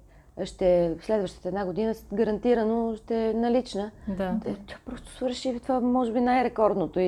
ще 0.44 0.96
следващата 1.00 1.48
една 1.48 1.66
година 1.66 1.94
гарантирано 2.12 2.96
ще 2.96 3.28
е 3.28 3.34
налична. 3.34 3.90
Да. 4.08 4.40
Тя 4.44 4.76
просто 4.86 5.10
свърши 5.10 5.60
това, 5.60 5.80
може 5.80 6.12
би, 6.12 6.20
най-рекордното 6.20 7.00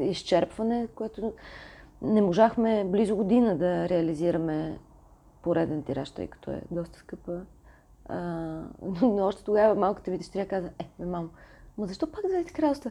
изчерпване, 0.00 0.88
което 0.94 1.32
не 2.04 2.22
можахме 2.22 2.84
близо 2.84 3.16
година 3.16 3.56
да 3.56 3.88
реализираме 3.88 4.78
пореден 5.42 5.82
тираж, 5.82 6.10
тъй 6.10 6.26
като 6.26 6.50
е 6.50 6.62
доста 6.70 6.98
скъпа. 6.98 7.40
А, 8.06 8.16
но 9.02 9.26
още 9.26 9.44
тогава 9.44 9.74
малката 9.74 10.10
ви 10.10 10.18
дъщеря 10.18 10.46
каза, 10.46 10.70
е, 10.78 10.84
бе, 10.98 11.06
мамо, 11.06 11.28
ма 11.78 11.86
защо 11.86 12.06
пак 12.06 12.22
двете 12.28 12.52
кралства? 12.52 12.90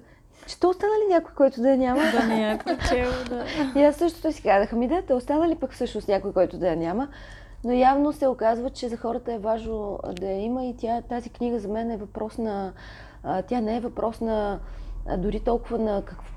то 0.60 0.70
остана 0.70 0.92
ли 0.92 1.14
някой, 1.14 1.36
който 1.36 1.62
да 1.62 1.70
я 1.70 1.78
няма? 1.78 2.02
Да 2.12 2.28
не 2.28 2.52
е 2.52 2.58
прочел, 2.58 3.12
да. 3.30 3.46
И 3.80 3.84
аз 3.84 3.96
също 3.96 4.32
си 4.32 4.42
казах, 4.42 4.74
ами 4.74 4.88
да, 4.88 5.02
те 5.02 5.14
остана 5.14 5.50
ли 5.50 5.56
пък 5.56 5.72
всъщност 5.72 6.08
някой, 6.08 6.34
който 6.34 6.58
да 6.58 6.68
я 6.68 6.76
няма? 6.76 7.08
Но 7.64 7.72
явно 7.72 8.14
се 8.14 8.28
оказва, 8.28 8.70
че 8.70 8.90
за 8.90 8.98
хората 8.98 9.34
е 9.34 9.40
важно 9.40 10.00
да 10.20 10.26
я 10.26 10.42
има 10.42 10.66
и 10.66 10.78
тя, 10.78 11.02
тази 11.02 11.30
книга 11.30 11.60
за 11.60 11.68
мен 11.68 11.92
е 11.92 11.98
въпрос 11.98 12.38
на... 12.38 12.74
Тя 13.48 13.62
не 13.62 13.78
е 13.78 13.80
въпрос 13.80 14.22
на 14.22 14.60
дори 15.18 15.40
толкова 15.40 15.80
на 15.80 16.02
какво, 16.06 16.33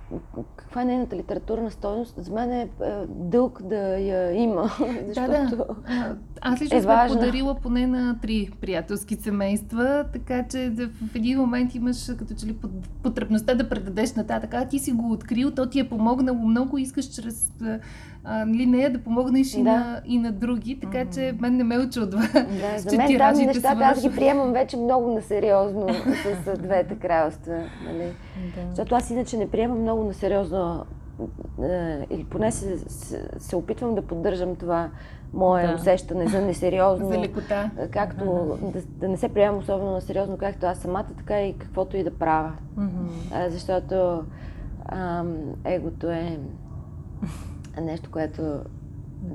каква 0.59 0.83
е 0.83 0.85
нейната 0.85 1.17
литературна 1.17 1.71
стойност. 1.71 2.15
За 2.17 2.33
мен 2.33 2.53
е, 2.53 2.61
е 2.61 2.69
дълг 3.09 3.63
да 3.63 3.99
я 3.99 4.33
има, 4.33 4.71
защото 5.07 5.33
Да, 5.57 5.57
да. 5.57 6.17
Аз 6.41 6.63
лично 6.63 6.79
е 6.79 6.83
сме 6.83 6.95
важна. 6.95 7.19
подарила 7.19 7.55
поне 7.55 7.87
на 7.87 8.19
три 8.23 8.51
приятелски 8.61 9.17
семейства, 9.17 10.05
така 10.13 10.49
че 10.49 10.71
да, 10.71 10.89
в 10.89 11.15
един 11.15 11.39
момент 11.39 11.75
имаш 11.75 12.07
като 12.19 12.35
че 12.35 12.47
ли 12.47 12.57
потребността 13.03 13.55
да 13.55 13.69
предадеш 13.69 14.15
нататък. 14.15 14.55
А 14.55 14.69
ти 14.69 14.79
си 14.79 14.93
го 14.93 15.13
открил, 15.13 15.51
то 15.51 15.69
ти 15.69 15.81
е 15.81 15.89
помогнало 15.89 16.39
много, 16.39 16.79
искаш 16.79 17.05
чрез 17.05 17.53
а, 18.29 18.45
нали, 18.45 18.67
нея 18.67 18.93
да 18.93 18.99
помогнеш 18.99 19.55
и, 19.55 19.63
Да. 19.63 19.71
на, 19.71 20.01
и 20.07 20.19
на 20.19 20.33
други, 20.33 20.81
така 20.81 21.05
че 21.05 21.35
мен 21.41 21.57
не 21.57 21.65
ме 21.65 21.79
очудва. 21.79 22.21
Да, 22.35 22.79
за 22.79 22.91
че 22.91 22.97
мен 22.97 23.07
там 23.07 23.07
тиражите 23.07 23.47
нещата 23.47 23.85
аз 23.85 24.03
ги 24.03 24.15
приемам 24.17 24.53
вече 24.53 24.77
много 24.77 25.11
насериозно 25.11 25.87
с, 26.45 26.55
с 26.55 26.59
двете 26.59 26.95
кралства. 26.95 27.55
Нали? 27.85 28.05
да. 28.57 28.69
Защото 28.69 28.95
аз 28.95 29.11
иначе 29.11 29.37
не 29.37 29.51
приемам 29.51 29.81
много 29.81 30.05
насериозно, 30.05 30.85
е, 31.63 32.07
или 32.11 32.25
поне 32.25 32.53
се, 32.53 32.79
се, 32.79 33.29
се 33.39 33.57
опитвам 33.57 33.95
да 33.95 34.03
поддържам 34.03 34.57
това 34.57 34.91
мое 35.33 35.67
Да. 35.67 35.75
усещане 35.75 36.29
за 36.29 36.41
несериозно. 36.47 37.09
За 37.09 37.19
лекота. 37.19 37.71
Както 37.91 38.25
да, 38.63 38.83
да 38.83 39.09
не 39.09 39.17
се 39.17 39.29
приемам 39.29 39.59
особено 39.61 39.91
на 39.91 40.01
сериозно, 40.01 40.37
както 40.37 40.67
аз 40.67 40.79
самата, 40.79 41.07
така 41.19 41.41
и 41.41 41.53
каквото 41.53 41.97
и 41.97 42.05
да 42.05 42.11
правя. 42.11 42.53
А, 43.33 43.51
защото 43.51 44.23
ам, 44.89 45.37
егото 45.65 46.11
е 46.11 46.39
нещо, 47.81 48.11
което 48.11 48.61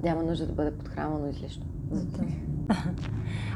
няма 0.04 0.24
нужда 0.24 0.48
да 0.48 0.54
бъде 0.54 0.78
подхранвано 0.78 1.28
излишно. 1.28 1.66
Да. 1.92 2.26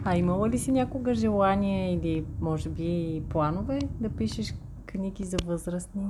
А 0.05 0.17
имала 0.17 0.49
ли 0.49 0.59
си 0.59 0.71
някога 0.71 1.13
желание 1.13 1.93
или 1.93 2.25
може 2.41 2.69
би 2.69 3.23
планове 3.29 3.79
да 3.99 4.09
пишеш 4.09 4.55
книги 4.85 5.23
за 5.23 5.37
възрастни? 5.45 6.07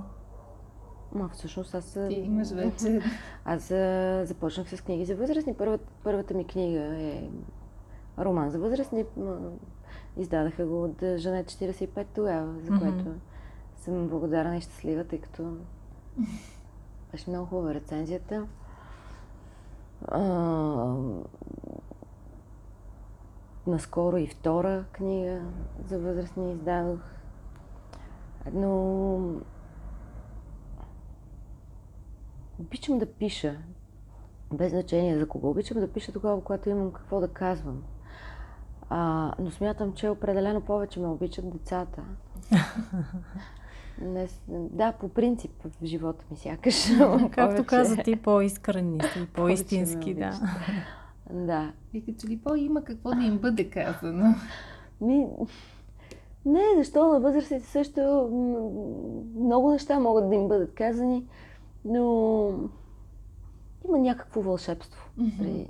Ма 1.15 1.29
всъщност 1.29 1.75
аз... 1.75 1.99
Ти 2.09 2.15
имаш 2.15 2.49
вече. 2.49 3.01
Аз 3.45 3.67
започнах 4.27 4.69
с 4.69 4.81
книги 4.81 5.05
за 5.05 5.15
възрастни. 5.15 5.53
Първата, 5.53 5.85
първата 6.03 6.33
ми 6.33 6.47
книга 6.47 6.79
е 6.79 7.29
роман 8.19 8.49
за 8.49 8.59
възрастни. 8.59 9.05
Издадаха 10.17 10.65
го 10.65 10.83
от 10.83 11.03
Жене 11.17 11.43
45 11.43 12.05
тогава, 12.15 12.53
за 12.61 12.79
което 12.79 13.05
съм 13.75 14.07
благодарна 14.07 14.57
и 14.57 14.61
щастлива, 14.61 15.03
тъй 15.03 15.19
като 15.19 15.57
беше 17.11 17.29
много 17.29 17.45
хубава 17.45 17.73
рецензията. 17.73 18.47
А, 20.01 20.21
наскоро 23.67 24.17
и 24.17 24.27
втора 24.27 24.85
книга 24.91 25.41
за 25.87 25.99
възрастни 25.99 26.51
издадох. 26.51 26.99
Но 28.53 29.41
обичам 32.59 32.99
да 32.99 33.13
пиша, 33.13 33.57
без 34.53 34.71
значение 34.71 35.17
за 35.19 35.27
кого. 35.27 35.49
Обичам 35.49 35.79
да 35.79 35.93
пиша 35.93 36.11
тогава, 36.11 36.43
когато 36.43 36.69
имам 36.69 36.91
какво 36.91 37.19
да 37.19 37.27
казвам. 37.27 37.83
А, 38.89 39.31
но 39.39 39.51
смятам, 39.51 39.93
че 39.93 40.09
определено 40.09 40.61
повече 40.61 40.99
ме 40.99 41.07
обичат 41.07 41.49
децата. 41.49 42.03
Не, 44.01 44.27
да, 44.49 44.91
по 44.91 45.09
принцип 45.09 45.51
в 45.63 45.85
живота 45.85 46.25
ми 46.31 46.37
сякаш. 46.37 46.85
Както 47.31 47.65
каза 47.65 47.97
ти, 47.97 48.15
по-искрени 48.15 49.01
си, 49.01 49.19
ме 49.19 49.25
по-истински, 49.25 50.13
да. 50.13 50.39
Да. 51.31 51.71
Вика, 51.93 52.11
че 52.19 52.27
ли 52.27 52.37
по 52.37 52.55
има 52.55 52.83
какво 52.83 53.09
да 53.09 53.23
им 53.23 53.37
бъде 53.37 53.69
казано. 53.69 54.35
Ми, 55.01 55.27
не, 56.45 56.61
защо 56.77 57.13
на 57.13 57.19
възрастните 57.19 57.65
също 57.65 58.29
много 59.35 59.71
неща 59.71 59.99
могат 59.99 60.29
да 60.29 60.35
им 60.35 60.47
бъдат 60.47 60.73
казани, 60.73 61.25
но 61.85 62.69
има 63.87 63.97
някакво 63.97 64.41
вълшебство 64.41 65.09
при, 65.37 65.67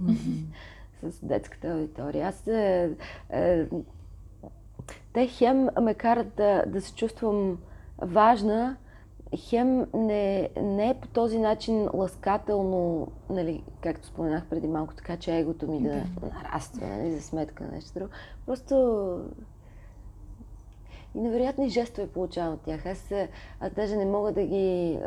с 1.12 1.26
детската 1.26 1.68
аудитория. 1.68 2.28
Аз 2.28 2.48
е, 2.48 2.96
е, 3.30 3.66
те 5.14 5.28
хем 5.28 5.70
ме 5.82 5.94
карат 5.94 6.28
да, 6.38 6.64
да 6.68 6.82
се 6.82 6.96
чувствам 6.96 7.58
важна, 8.02 8.78
хем 9.38 9.86
не, 9.94 10.50
не 10.62 10.90
е 10.90 10.94
по 10.94 11.08
този 11.08 11.40
начин 11.40 11.90
ласкателно, 11.94 13.08
нали, 13.30 13.64
както 13.82 14.08
споменах 14.08 14.46
преди 14.46 14.68
малко, 14.68 14.96
така 14.96 15.18
че 15.18 15.38
егото 15.38 15.68
ми 15.68 15.82
да 15.82 16.04
нараства 16.22 16.88
нали, 16.88 17.12
за 17.12 17.22
сметка 17.22 17.64
на 17.64 17.72
нещо 17.72 17.94
друго. 17.94 18.10
Просто 18.46 18.76
и 21.16 21.20
невероятни 21.20 21.70
жестове 21.70 22.08
получавам 22.08 22.54
от 22.54 22.62
тях. 22.62 22.86
Аз, 22.86 23.12
аз 23.60 23.72
даже 23.72 23.96
не 23.96 24.06
мога 24.06 24.32
да 24.32 24.44
ги... 24.44 25.00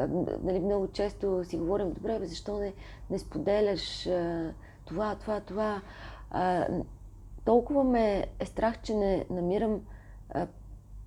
Нали, 0.42 0.61
много 0.61 0.88
често 0.88 1.44
си 1.44 1.57
говорим, 1.57 1.92
добре, 1.92 2.18
бе, 2.18 2.27
защо 2.27 2.59
не, 2.59 2.72
не 3.11 3.18
споделяш 3.18 4.07
а, 4.07 4.53
това, 4.85 5.14
това, 5.14 5.40
това. 5.40 5.83
А, 6.31 6.66
толкова 7.44 7.85
ме 7.85 8.27
е 8.38 8.46
страх, 8.46 8.83
че 8.83 8.94
не 8.94 9.27
намирам 9.31 9.81
а, 10.31 10.46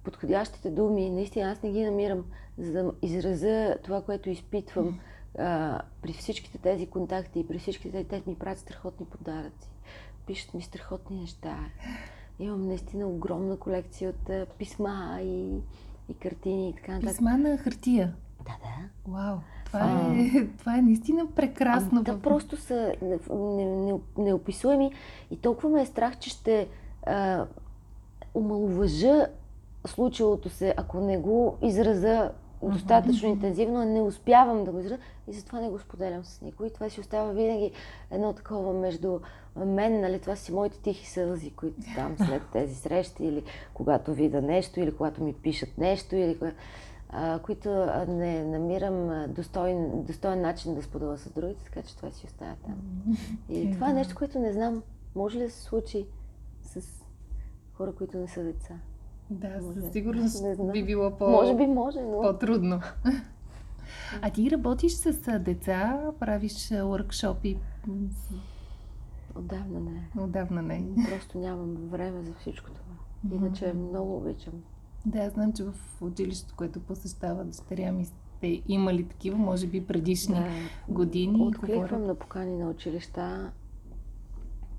подходящите 0.04 0.70
думи. 0.70 1.10
Наистина 1.10 1.52
аз 1.52 1.64
не 1.64 1.72
ги 1.72 1.86
намирам, 1.86 2.26
за 2.58 2.72
да 2.72 2.92
изразя 3.02 3.78
това, 3.84 4.02
което 4.02 4.30
изпитвам 4.30 5.00
а, 5.40 5.82
при 6.02 6.14
всичките 6.14 6.58
тези 6.58 6.88
контакти 6.88 7.40
и 7.40 7.48
при 7.48 7.60
всичките 7.60 7.92
тези, 7.92 8.24
те 8.24 8.30
ми 8.30 8.36
правят 8.36 8.60
страхотни 8.60 9.06
подаръци. 9.06 9.70
Пишат 10.28 10.54
ми 10.54 10.62
страхотни 10.62 11.20
неща. 11.20 11.58
Имам 12.40 12.68
наистина 12.68 13.08
огромна 13.08 13.58
колекция 13.58 14.10
от 14.10 14.30
а, 14.30 14.46
писма 14.58 15.20
и, 15.22 15.60
и 16.10 16.14
картини 16.14 16.70
и 16.70 16.74
така 16.74 16.92
нататък. 16.92 17.14
Писма 17.14 17.38
на 17.38 17.58
хартия. 17.58 18.14
Да, 18.46 18.52
да. 18.64 19.12
Вау, 19.12 19.38
това 19.66 20.14
е, 20.18 20.48
това 20.58 20.78
е 20.78 20.82
наистина 20.82 21.28
прекрасно. 21.36 21.90
Ами, 21.94 22.04
да, 22.04 22.22
просто 22.22 22.58
са 22.58 22.94
не- 23.32 23.66
не- 23.66 24.00
неописуеми 24.18 24.92
и 25.32 25.38
толкова 25.38 25.70
ме 25.70 25.82
е 25.82 25.86
страх, 25.86 26.18
че 26.20 26.30
ще 26.30 26.68
а, 27.06 27.46
омалуважа 28.34 29.28
случилото 29.88 30.50
се, 30.50 30.74
ако 30.78 31.00
не 31.00 31.18
го 31.18 31.58
израза 31.62 32.32
достатъчно 32.64 33.30
интензивно, 33.30 33.86
не 33.86 34.02
успявам 34.02 34.64
да 34.64 34.72
го 34.72 34.80
изразя 34.80 34.98
и 35.28 35.34
затова 35.34 35.60
не 35.60 35.70
го 35.70 35.80
споделям 35.80 36.24
с 36.24 36.42
никой. 36.42 36.70
Това 36.70 36.90
си 36.90 37.00
остава 37.00 37.32
винаги 37.32 37.72
едно 38.12 38.34
такова 38.34 38.74
между 38.74 39.20
мен, 39.56 40.02
нали, 40.02 40.20
това 40.20 40.36
си 40.36 40.54
моите 40.54 40.80
тихи 40.80 41.10
сълзи, 41.10 41.52
които 41.52 41.82
там 41.96 42.16
след 42.28 42.42
тези 42.54 42.76
срещи 42.76 43.26
или 43.26 43.44
когато 43.74 44.14
видя 44.14 44.42
нещо, 44.42 44.80
или 44.80 44.96
когато 44.96 45.24
ми 45.24 45.34
пишат 45.34 45.78
нещо, 45.78 46.16
или 46.16 46.38
а, 47.10 47.40
които 47.40 47.70
не 48.08 48.44
намирам 48.44 49.26
достоен, 49.28 50.04
достоен 50.04 50.42
начин 50.42 50.76
да 50.76 50.84
споделя 50.84 51.18
с 51.18 51.30
другите, 51.30 51.64
така 51.64 51.82
че 51.82 51.98
това 51.98 52.12
си 52.12 52.26
остава 52.26 52.56
там. 52.66 52.76
И 53.50 53.72
това 53.72 53.90
е 53.90 53.94
нещо, 53.94 54.16
което 54.16 54.40
не 54.40 54.54
знам, 54.54 54.84
може 55.16 55.38
ли 55.38 55.44
да 55.44 55.50
се 55.50 55.62
случи 55.62 56.06
с 56.64 56.82
хора, 57.74 57.96
които 57.96 58.18
не 58.18 58.28
са 58.28 58.44
деца. 58.44 58.74
Да, 59.32 59.50
Може. 59.62 59.82
със 59.82 59.92
сигурност 59.92 60.44
би 60.74 60.86
било 60.86 61.12
по... 61.12 61.30
Може 61.30 61.56
би 61.56 61.68
може, 61.68 62.02
но... 62.02 62.22
по-трудно. 62.22 62.82
А 64.22 64.30
ти 64.30 64.52
работиш 64.52 64.92
с 64.94 65.40
деца, 65.40 66.02
правиш 66.20 66.72
с- 68.12 68.34
Отдавна 69.36 69.80
не. 69.80 70.10
Отдавна 70.18 70.62
не. 70.62 70.84
Просто 71.10 71.38
нямам 71.38 71.76
време 71.76 72.24
за 72.24 72.34
всичко 72.34 72.70
това. 72.72 73.36
Иначе 73.36 73.74
много 73.74 74.18
обичам. 74.18 74.54
Да, 75.06 75.30
знам, 75.30 75.54
че 75.54 75.64
в 75.64 75.74
училището, 76.02 76.56
което 76.56 76.80
посещава 76.80 77.44
дъщеря 77.44 77.92
ми, 77.92 78.06
сте 78.06 78.62
имали 78.68 79.06
такива, 79.06 79.38
може 79.38 79.68
би 79.68 79.88
предишни 79.88 80.36
Да. 80.36 80.94
години. 80.94 81.42
Откликвам 81.42 81.78
Говоря- 81.80 81.98
на 81.98 82.16
покани 82.16 82.58
на 82.58 82.70
училища. 82.70 83.52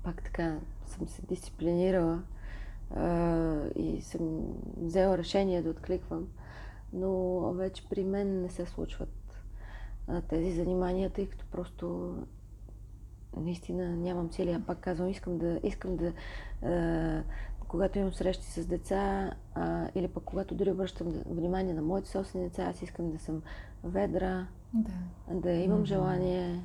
Пак 0.03 0.23
така 0.23 0.57
съм 0.85 1.07
се 1.07 1.21
дисциплинирала 1.21 2.21
и 3.75 4.01
съм 4.01 4.43
взела 4.77 5.17
решение 5.17 5.61
да 5.61 5.69
откликвам. 5.69 6.27
Но 6.93 7.39
вече 7.53 7.89
при 7.89 8.03
мен 8.03 8.41
не 8.41 8.49
се 8.49 8.65
случват 8.65 9.43
а, 10.07 10.21
тези 10.21 10.51
занимания, 10.51 11.09
тъй 11.09 11.29
като 11.29 11.45
просто 11.51 12.15
наистина 13.37 13.95
нямам 13.95 14.29
цели. 14.29 14.51
А 14.51 14.61
пак 14.67 14.79
казвам, 14.79 15.09
искам 15.09 15.37
да, 15.37 15.59
искам 15.63 15.97
да 15.97 16.13
а, 16.67 17.23
когато 17.67 17.99
имам 17.99 18.13
срещи 18.13 18.45
с 18.45 18.65
деца 18.65 19.31
а, 19.55 19.89
или 19.95 20.07
пък 20.07 20.23
когато 20.23 20.55
дори 20.55 20.71
обръщам 20.71 21.07
внимание 21.25 21.73
на 21.73 21.81
моите 21.81 22.09
собствени 22.09 22.45
деца, 22.45 22.63
аз 22.63 22.81
искам 22.81 23.11
да 23.11 23.19
съм 23.19 23.41
ведра, 23.83 24.47
Да. 24.73 24.91
да 25.33 25.51
имам 25.51 25.85
желание 25.85 26.63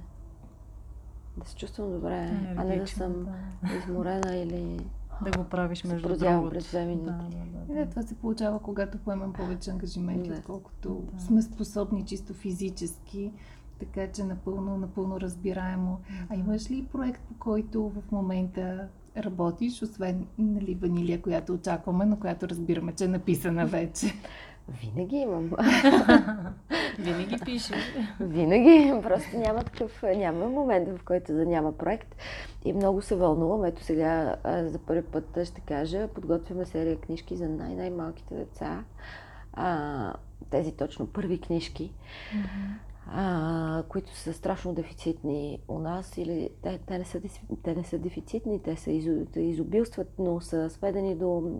да 1.36 1.46
се 1.48 1.56
чувствам 1.56 1.90
добре, 1.92 2.30
а 2.56 2.64
не 2.64 2.78
да 2.78 2.86
съм 2.86 3.24
да. 3.62 3.76
изморена 3.76 4.36
или 4.36 4.86
да 5.24 5.38
го 5.38 5.44
правиш 5.44 5.84
между 5.84 6.08
другото. 6.08 6.50
през 6.50 6.68
две 6.68 6.84
минути. 6.84 7.04
Да, 7.04 7.12
да, 7.12 7.74
да, 7.74 7.74
да. 7.74 7.90
това 7.90 8.02
се 8.02 8.14
получава, 8.14 8.62
когато 8.62 8.98
поемем 8.98 9.32
повече 9.32 9.70
ангажименти, 9.70 10.30
отколкото 10.30 11.02
да. 11.12 11.20
сме 11.20 11.42
способни 11.42 12.04
чисто 12.04 12.34
физически. 12.34 13.32
Така 13.78 14.12
че 14.12 14.24
напълно, 14.24 14.76
напълно 14.76 15.20
разбираемо. 15.20 16.00
А 16.28 16.34
имаш 16.34 16.70
ли 16.70 16.88
проект, 16.92 17.22
по 17.22 17.34
който 17.34 17.88
в 17.88 18.12
момента 18.12 18.88
работиш, 19.16 19.82
освен 19.82 20.26
нали, 20.38 20.74
ванилия, 20.74 21.22
която 21.22 21.52
очакваме, 21.52 22.04
но 22.04 22.16
която 22.16 22.48
разбираме, 22.48 22.92
че 22.92 23.04
е 23.04 23.08
написана 23.08 23.66
вече? 23.66 24.06
Винаги 24.68 25.16
имам. 25.16 25.50
Винаги 26.98 27.38
пише. 27.44 27.74
Винаги. 28.20 29.00
Просто 29.02 29.36
няма 29.36 29.64
такъв, 29.64 30.02
няма 30.02 30.48
момент, 30.48 30.88
в 30.98 31.04
който 31.04 31.32
да 31.32 31.46
няма 31.46 31.78
проект. 31.78 32.16
И 32.64 32.72
много 32.72 33.02
се 33.02 33.16
вълнувам. 33.16 33.64
Ето 33.64 33.82
сега 33.84 34.36
за 34.44 34.78
първи 34.78 35.02
път 35.02 35.38
ще 35.44 35.60
кажа, 35.60 36.08
подготвяме 36.08 36.64
серия 36.64 36.96
книжки 36.96 37.36
за 37.36 37.48
най-най-малките 37.48 38.34
деца. 38.34 38.84
А, 39.52 40.12
тези 40.50 40.72
точно 40.72 41.06
първи 41.06 41.40
книжки. 41.40 41.92
Mm-hmm 42.34 42.87
а, 43.10 43.82
които 43.88 44.16
са 44.16 44.32
страшно 44.32 44.74
дефицитни 44.74 45.58
у 45.68 45.78
нас, 45.78 46.18
или 46.18 46.50
те, 46.62 46.78
те, 46.86 46.98
не, 46.98 47.04
са, 47.04 47.20
те 47.62 47.74
не 47.74 47.84
са 47.84 47.98
дефицитни, 47.98 48.62
те 48.62 48.76
са 48.76 48.90
те 49.32 49.40
изобилстват, 49.40 50.12
но 50.18 50.40
са 50.40 50.70
сведени 50.70 51.14
до 51.14 51.52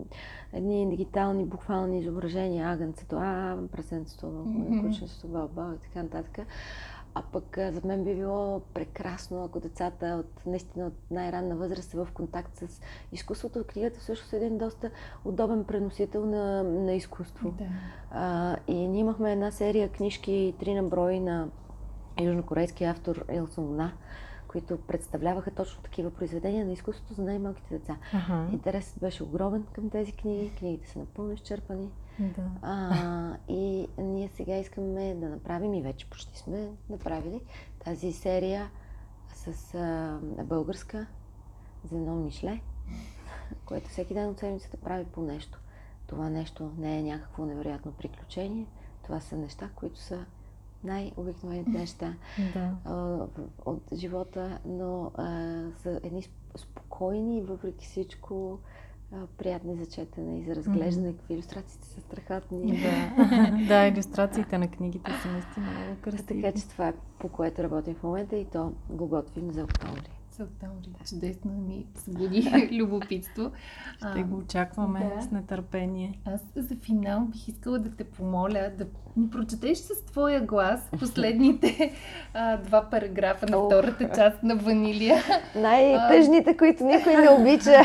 едни 0.53 0.89
дигитални, 0.89 1.45
буквални 1.45 1.99
изображения, 1.99 2.69
агънцето, 2.69 3.15
а, 3.15 3.57
прасенцето, 3.71 4.25
mm-hmm. 4.25 4.87
кученцето, 4.87 5.27
балбал 5.27 5.73
и 5.73 5.81
така 5.81 6.03
нататък. 6.03 6.47
А 7.15 7.21
пък 7.21 7.57
за 7.57 7.81
мен 7.85 8.03
би 8.03 8.15
било 8.15 8.61
прекрасно, 8.73 9.43
ако 9.43 9.59
децата 9.59 10.05
от 10.05 10.45
наистина 10.45 10.87
от 10.87 10.93
най-ранна 11.11 11.55
възраст 11.55 11.89
са 11.89 12.05
в 12.05 12.11
контакт 12.13 12.57
с 12.57 12.81
изкуството. 13.11 13.63
Книгата 13.67 13.99
всъщност 13.99 14.33
е 14.33 14.37
един 14.37 14.57
доста 14.57 14.91
удобен 15.25 15.63
преносител 15.63 16.25
на, 16.25 16.63
на 16.63 16.93
изкуство. 16.93 17.51
Да. 17.51 17.65
А, 18.11 18.55
и 18.67 18.87
ние 18.87 18.99
имахме 18.99 19.31
една 19.31 19.51
серия 19.51 19.89
книжки, 19.89 20.55
три 20.59 20.73
на 20.73 20.83
брой 20.83 21.19
на 21.19 21.47
южнокорейски 22.21 22.83
автор 22.83 23.25
Илсон 23.33 23.75
На, 23.75 23.91
които 24.47 24.77
представляваха 24.77 25.51
точно 25.51 25.83
такива 25.83 26.11
произведения 26.11 26.65
на 26.65 26.71
изкуството 26.71 27.13
за 27.13 27.21
най-малките 27.21 27.77
деца. 27.77 27.97
Uh-huh. 28.13 28.53
Интересът 28.53 28.99
беше 28.99 29.23
огромен 29.23 29.65
към 29.73 29.89
тези 29.89 30.11
книги. 30.11 30.51
Книгите 30.57 30.89
са 30.89 30.99
напълно 30.99 31.31
изчерпани. 31.31 31.89
Да. 32.19 32.51
А, 32.61 33.37
и 33.47 33.87
ние 33.97 34.29
сега 34.35 34.57
искаме 34.57 35.15
да 35.15 35.29
направим 35.29 35.73
и 35.73 35.81
вече 35.81 36.09
почти 36.09 36.37
сме 36.37 36.69
направили 36.89 37.41
тази 37.83 38.11
серия 38.11 38.71
с 39.33 39.75
а, 39.75 40.19
българска 40.43 41.07
за 41.83 41.97
едно 41.97 42.15
Мишле, 42.15 42.61
което 43.65 43.89
всеки 43.89 44.13
ден 44.13 44.29
от 44.29 44.39
седмицата 44.39 44.77
прави 44.77 45.05
по 45.05 45.21
нещо. 45.21 45.59
Това 46.07 46.29
нещо 46.29 46.71
не 46.77 46.99
е 46.99 47.03
някакво 47.03 47.45
невероятно 47.45 47.91
приключение. 47.91 48.65
Това 49.03 49.19
са 49.19 49.37
неща, 49.37 49.69
които 49.75 49.99
са 49.99 50.25
най-обикновените 50.83 51.69
неща 51.79 52.13
да. 52.53 52.71
а, 52.85 53.27
от 53.65 53.83
живота, 53.93 54.59
но 54.65 55.11
а, 55.15 55.23
са 55.81 55.99
едни 56.03 56.23
спокойни, 56.57 57.41
въпреки 57.41 57.85
всичко, 57.85 58.59
приятни 59.37 59.75
за 59.75 59.85
четене 59.85 60.39
и 60.39 60.43
за 60.43 60.55
разглеждане. 60.55 61.13
Какви 61.13 61.33
иллюстрациите 61.33 61.87
са 61.87 62.01
страхотни. 62.01 62.81
Да, 62.81 63.57
да 63.67 63.87
иллюстрациите 63.87 64.57
на 64.57 64.67
книгите 64.71 65.11
са 65.21 65.31
наистина 65.31 65.71
много 65.71 66.01
красиви. 66.01 66.41
Така 66.41 66.59
че 66.59 66.67
това 66.67 66.87
е 66.87 66.93
по 67.19 67.29
което 67.29 67.63
работим 67.63 67.95
в 67.95 68.03
момента 68.03 68.35
и 68.35 68.45
то 68.45 68.73
го 68.89 69.07
готвим 69.07 69.51
за 69.51 69.63
октомври 69.63 70.18
за 70.39 70.45
октомври. 70.45 70.89
Чудесно 71.05 71.51
ми 71.51 71.85
събуди 71.95 72.69
любопитство. 72.79 73.51
Ще 74.11 74.23
го 74.23 74.37
очакваме 74.37 75.11
да. 75.15 75.21
с 75.21 75.31
нетърпение. 75.31 76.19
Аз 76.25 76.41
за 76.55 76.75
финал 76.75 77.21
бих 77.21 77.47
искала 77.47 77.79
да 77.79 77.91
те 77.91 78.03
помоля 78.03 78.71
да 78.77 78.85
ни 79.17 79.29
прочетеш 79.29 79.77
с 79.77 80.05
твоя 80.05 80.41
глас 80.41 80.89
последните 80.99 81.93
а, 82.33 82.57
два 82.57 82.89
параграфа 82.89 83.45
на 83.45 83.65
втората 83.65 84.09
част 84.15 84.43
на 84.43 84.55
Ванилия. 84.55 85.23
Най-тъжните, 85.55 86.57
които 86.57 86.83
никой 86.83 87.15
не 87.15 87.29
обича. 87.29 87.81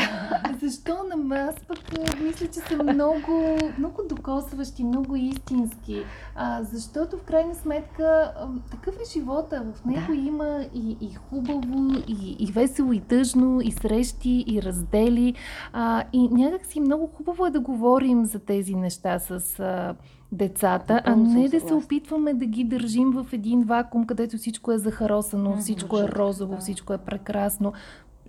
Защо 0.61 0.95
на 1.15 1.39
аз 1.39 1.55
пък 1.67 1.79
мисля, 2.21 2.47
че 2.47 2.59
са 2.59 2.83
много, 2.83 3.57
много 3.77 4.01
докосващи, 4.09 4.83
много 4.83 5.15
истински. 5.15 6.03
А, 6.35 6.63
защото 6.63 7.17
в 7.17 7.23
крайна 7.23 7.55
сметка 7.55 8.33
такъв 8.71 8.95
е 8.95 9.11
живота. 9.13 9.65
В 9.75 9.85
него 9.85 10.07
да. 10.07 10.15
има 10.15 10.65
и, 10.73 10.97
и 11.01 11.13
хубаво, 11.13 12.03
и, 12.07 12.35
и 12.39 12.44
весело, 12.51 12.93
и 12.93 12.99
тъжно, 12.99 13.61
и 13.61 13.71
срещи, 13.71 14.43
и 14.47 14.61
раздели. 14.61 15.33
А, 15.73 16.03
и 16.13 16.27
някакси 16.27 16.79
много 16.79 17.07
хубаво 17.07 17.45
е 17.45 17.51
да 17.51 17.59
говорим 17.59 18.25
за 18.25 18.39
тези 18.39 18.75
неща 18.75 19.19
с 19.19 19.59
а, 19.59 19.95
децата, 20.31 21.01
а 21.05 21.15
не 21.15 21.49
да 21.49 21.59
се 21.59 21.73
опитваме 21.73 22.33
да 22.33 22.45
ги 22.45 22.63
държим 22.63 23.11
в 23.11 23.27
един 23.33 23.63
вакуум, 23.63 24.05
където 24.05 24.37
всичко 24.37 24.71
е 24.71 24.77
захаросано, 24.77 25.57
всичко 25.57 25.99
е 25.99 26.07
розово, 26.07 26.57
всичко 26.57 26.93
е 26.93 26.97
прекрасно. 26.97 27.73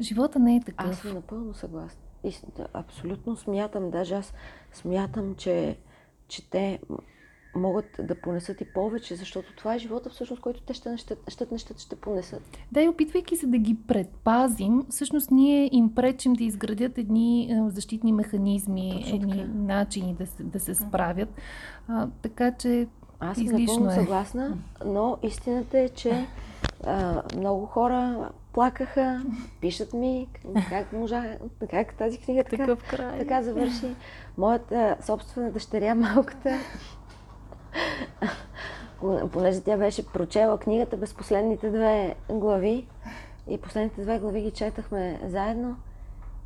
Живота 0.00 0.38
не 0.38 0.56
е 0.56 0.60
такъв. 0.60 0.90
Аз 0.90 0.96
съм 0.98 1.14
напълно 1.14 1.54
съгласна. 1.54 2.00
И, 2.24 2.32
абсолютно 2.72 3.36
смятам, 3.36 3.90
даже 3.90 4.14
аз 4.14 4.32
смятам, 4.72 5.34
че, 5.34 5.76
че 6.28 6.50
те 6.50 6.78
могат 7.56 7.84
да 7.98 8.14
понесат 8.14 8.60
и 8.60 8.64
повече, 8.64 9.16
защото 9.16 9.56
това 9.56 9.74
е 9.74 9.78
живота 9.78 10.10
всъщност, 10.10 10.42
който 10.42 10.60
те 10.60 10.74
ще, 10.74 10.96
ще, 10.96 11.16
ще, 11.28 11.46
ще, 11.58 11.74
ще 11.78 11.96
понесат. 11.96 12.42
Да, 12.72 12.82
и 12.82 12.88
опитвайки 12.88 13.36
се 13.36 13.46
да 13.46 13.58
ги 13.58 13.76
предпазим, 13.86 14.86
всъщност 14.90 15.30
ние 15.30 15.68
им 15.72 15.94
пречим 15.94 16.32
да 16.32 16.44
изградят 16.44 16.98
едни 16.98 17.60
защитни 17.66 18.12
механизми, 18.12 18.92
Точно 19.00 19.16
едни 19.16 19.32
така. 19.32 19.48
начини 19.54 20.14
да 20.14 20.26
се, 20.26 20.42
да 20.42 20.60
се 20.60 20.74
справят. 20.74 21.28
А, 21.88 22.08
така 22.22 22.52
че 22.52 22.86
аз 23.20 23.36
съм 23.36 23.46
напълно 23.46 23.90
е. 23.90 23.94
съгласна, 23.94 24.58
но 24.84 25.18
истината 25.22 25.78
е, 25.78 25.88
че 25.88 26.26
а, 26.84 27.22
много 27.36 27.66
хора 27.66 28.30
плакаха, 28.52 29.22
пишат 29.60 29.92
ми 29.92 30.28
как 30.68 30.92
можа, 30.92 31.24
как 31.70 31.94
тази 31.94 32.18
книга 32.18 32.44
така, 32.44 32.76
така 33.18 33.42
завърши. 33.42 33.86
Моята 34.38 34.96
собствена 35.00 35.50
дъщеря, 35.50 35.94
малката, 35.94 36.58
понеже 39.32 39.60
тя 39.60 39.76
беше 39.76 40.06
прочела 40.06 40.58
книгата 40.58 40.96
без 40.96 41.14
последните 41.14 41.70
две 41.70 42.14
глави 42.30 42.86
и 43.48 43.58
последните 43.58 44.02
две 44.02 44.18
глави 44.18 44.40
ги 44.40 44.50
четахме 44.50 45.20
заедно 45.26 45.76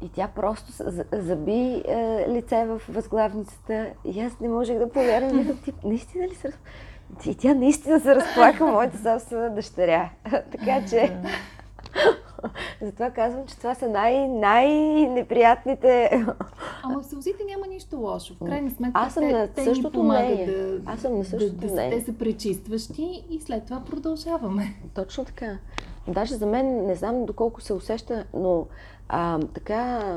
и 0.02 0.08
тя 0.08 0.28
просто 0.34 0.72
заби 1.12 1.82
е, 1.88 2.26
лице 2.28 2.64
в 2.66 2.80
възглавницата 2.88 3.86
и 4.04 4.20
аз 4.20 4.40
не 4.40 4.48
можех 4.48 4.78
да 4.78 4.90
повярвам. 4.90 5.58
Ти 5.64 5.72
наистина 5.84 6.28
ли 6.28 6.34
се 6.34 6.48
разплака? 6.48 6.70
И 7.26 7.34
тя 7.34 7.54
наистина 7.54 8.00
се 8.00 8.14
разплака, 8.14 8.66
моята 8.66 8.98
собствена 8.98 9.54
дъщеря. 9.54 10.10
така 10.30 10.86
че... 10.90 11.16
Затова 12.82 13.10
казвам, 13.10 13.46
че 13.46 13.56
това 13.56 13.74
са 13.74 13.88
най- 13.88 14.28
най-неприятните. 14.28 16.10
Ама 16.82 17.00
в 17.00 17.06
сълзите 17.06 17.44
няма 17.44 17.66
нищо 17.66 17.96
лошо. 17.96 18.34
В 18.40 18.46
крайна 18.46 18.70
сметка, 18.70 19.00
Аз 19.00 19.14
съм 19.14 19.22
те, 19.22 19.32
на 19.32 19.48
те 19.48 19.64
същото 19.64 20.02
мнение. 20.02 20.46
Да, 20.46 20.80
Аз 20.86 21.00
съм 21.00 21.18
на 21.18 21.24
същото 21.24 21.66
да, 21.66 21.72
мнение. 21.72 21.98
Те 21.98 22.04
са 22.04 22.12
пречистващи 22.12 23.24
и 23.30 23.40
след 23.40 23.64
това 23.64 23.82
продължаваме. 23.84 24.74
Точно 24.94 25.24
така. 25.24 25.58
Даже 26.08 26.34
за 26.34 26.46
мен, 26.46 26.86
не 26.86 26.94
знам 26.94 27.26
доколко 27.26 27.60
се 27.60 27.72
усеща, 27.72 28.24
но 28.34 28.66
а, 29.08 29.38
така 29.54 30.14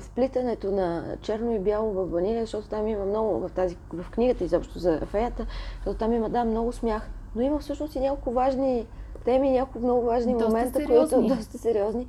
вплитането 0.00 0.70
на 0.70 1.16
черно 1.22 1.52
и 1.54 1.58
бяло 1.58 1.92
в 1.92 2.06
ванилия, 2.06 2.40
защото 2.40 2.68
там 2.68 2.88
има 2.88 3.04
много 3.04 3.38
в, 3.38 3.50
тази, 3.50 3.76
в 3.92 4.10
книгата 4.10 4.44
изобщо 4.44 4.78
за 4.78 5.00
феята, 5.06 5.46
защото 5.76 5.98
там 5.98 6.12
има 6.12 6.28
да, 6.28 6.44
много 6.44 6.72
смях, 6.72 7.10
но 7.36 7.42
има 7.42 7.58
всъщност 7.58 7.94
и 7.94 8.00
няколко 8.00 8.30
важни 8.30 8.86
теми, 9.24 9.50
няколко 9.50 9.78
много 9.78 10.06
важни 10.06 10.32
доста 10.32 10.48
момента, 10.48 10.78
сериозни. 10.80 11.18
които 11.18 11.36
доста 11.36 11.58
сериозни, 11.58 12.08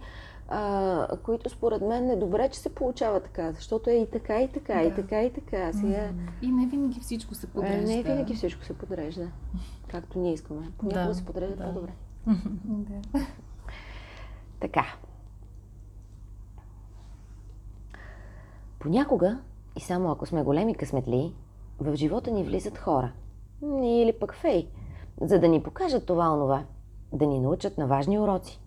а, 0.49 1.07
които 1.23 1.49
според 1.49 1.81
мен 1.81 2.09
е 2.09 2.15
добре, 2.15 2.49
че 2.49 2.59
се 2.59 2.75
получава 2.75 3.19
така, 3.19 3.51
защото 3.51 3.89
е 3.89 3.93
и 3.93 4.09
така, 4.09 4.41
и 4.41 4.47
така, 4.47 4.73
да. 4.73 4.81
и 4.81 4.95
така, 4.95 5.23
и 5.23 5.33
така. 5.33 5.73
Сега... 5.73 6.09
И 6.41 6.51
не 6.51 6.65
винаги 6.65 6.99
всичко 6.99 7.35
се 7.35 7.47
подрежда. 7.47 7.87
Не 7.87 8.03
винаги 8.03 8.35
всичко 8.35 8.65
се 8.65 8.77
подрежда, 8.77 9.27
както 9.87 10.19
ние 10.19 10.33
искаме. 10.33 10.71
Понякога 10.77 11.07
да. 11.07 11.15
се 11.15 11.25
подрежда 11.25 11.55
да. 11.55 11.63
по-добре. 11.63 11.91
да. 12.67 13.19
Така. 14.59 14.85
Понякога, 18.79 19.39
и 19.75 19.81
само 19.81 20.11
ако 20.11 20.25
сме 20.25 20.43
големи 20.43 20.75
късметли, 20.75 21.33
в 21.79 21.95
живота 21.95 22.31
ни 22.31 22.43
влизат 22.43 22.77
хора. 22.77 23.11
Или 23.83 24.13
пък 24.19 24.33
фей, 24.33 24.67
за 25.21 25.39
да 25.39 25.47
ни 25.47 25.63
покажат 25.63 26.05
това 26.05 26.33
онова– 26.33 26.63
да 27.13 27.25
ни 27.25 27.39
научат 27.39 27.77
на 27.77 27.87
важни 27.87 28.19
уроци. 28.19 28.59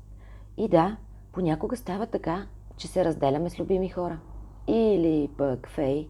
И 0.57 0.69
да, 0.69 0.97
понякога 1.33 1.77
става 1.77 2.07
така, 2.07 2.47
че 2.77 2.89
се 2.89 3.05
разделяме 3.05 3.51
с 3.51 3.59
любими 3.59 3.89
хора. 3.89 4.19
Или 4.67 5.31
пък 5.37 5.69
фей. 5.69 6.09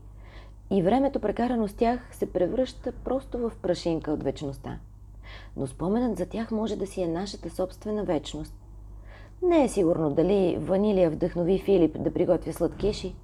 И 0.71 0.83
времето 0.83 1.21
прекарано 1.21 1.69
с 1.69 1.75
тях 1.75 2.17
се 2.17 2.33
превръща 2.33 2.93
просто 2.93 3.39
в 3.39 3.53
прашинка 3.63 4.13
от 4.13 4.23
вечността. 4.23 4.79
Но 5.57 5.67
споменът 5.67 6.19
за 6.19 6.27
тях 6.27 6.51
може 6.51 6.77
да 6.77 6.87
си 6.87 7.03
е 7.03 7.09
нашата 7.09 7.51
собствена 7.51 8.05
вечност. 8.05 8.55
Не 9.43 9.65
е 9.65 9.69
сигурно 9.69 10.11
дали 10.11 10.59
ванилия 10.61 11.11
вдъхнови 11.11 11.59
Филип 11.59 12.03
да 12.03 12.13
приготвя 12.13 12.53
сладкиши, 12.53 13.15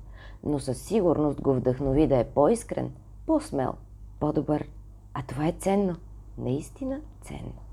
но 0.45 0.59
със 0.59 0.83
сигурност 0.83 1.41
го 1.41 1.55
вдъхнови 1.55 2.07
да 2.07 2.17
е 2.17 2.25
по-искрен, 2.25 2.93
по-смел, 3.27 3.75
по-добър. 4.21 4.69
А 5.15 5.23
това 5.23 5.47
е 5.47 5.53
ценно. 5.53 5.97
Наистина 6.39 7.01
ценно. 7.23 7.64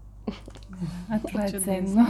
А 1.09 1.19
това 1.27 1.45
е 1.45 1.49
ценно. 1.49 2.07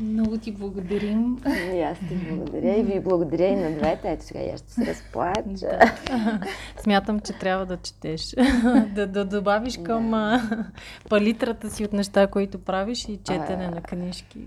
Много 0.00 0.38
ти 0.38 0.52
благодарим. 0.52 1.38
И 1.74 1.80
аз 1.80 1.98
ти 1.98 2.14
благодаря 2.14 2.78
и 2.78 2.82
ви 2.82 3.00
благодаря 3.00 3.46
и 3.46 3.56
на 3.56 3.70
двете. 3.70 4.10
Ето 4.10 4.24
сега 4.24 4.40
я 4.40 4.56
ще 4.58 4.72
се 4.72 4.86
разплача. 4.86 5.78
Смятам, 6.82 7.20
че 7.20 7.32
трябва 7.32 7.66
да 7.66 7.76
четеш. 7.76 8.34
да, 8.94 9.06
да 9.06 9.24
добавиш 9.24 9.78
към 9.82 10.10
да. 10.10 10.42
палитрата 11.08 11.70
си 11.70 11.84
от 11.84 11.92
неща, 11.92 12.26
които 12.26 12.58
правиш 12.58 13.04
и 13.04 13.16
четене 13.16 13.64
а... 13.64 13.70
на 13.70 13.82
книжки. 13.82 14.38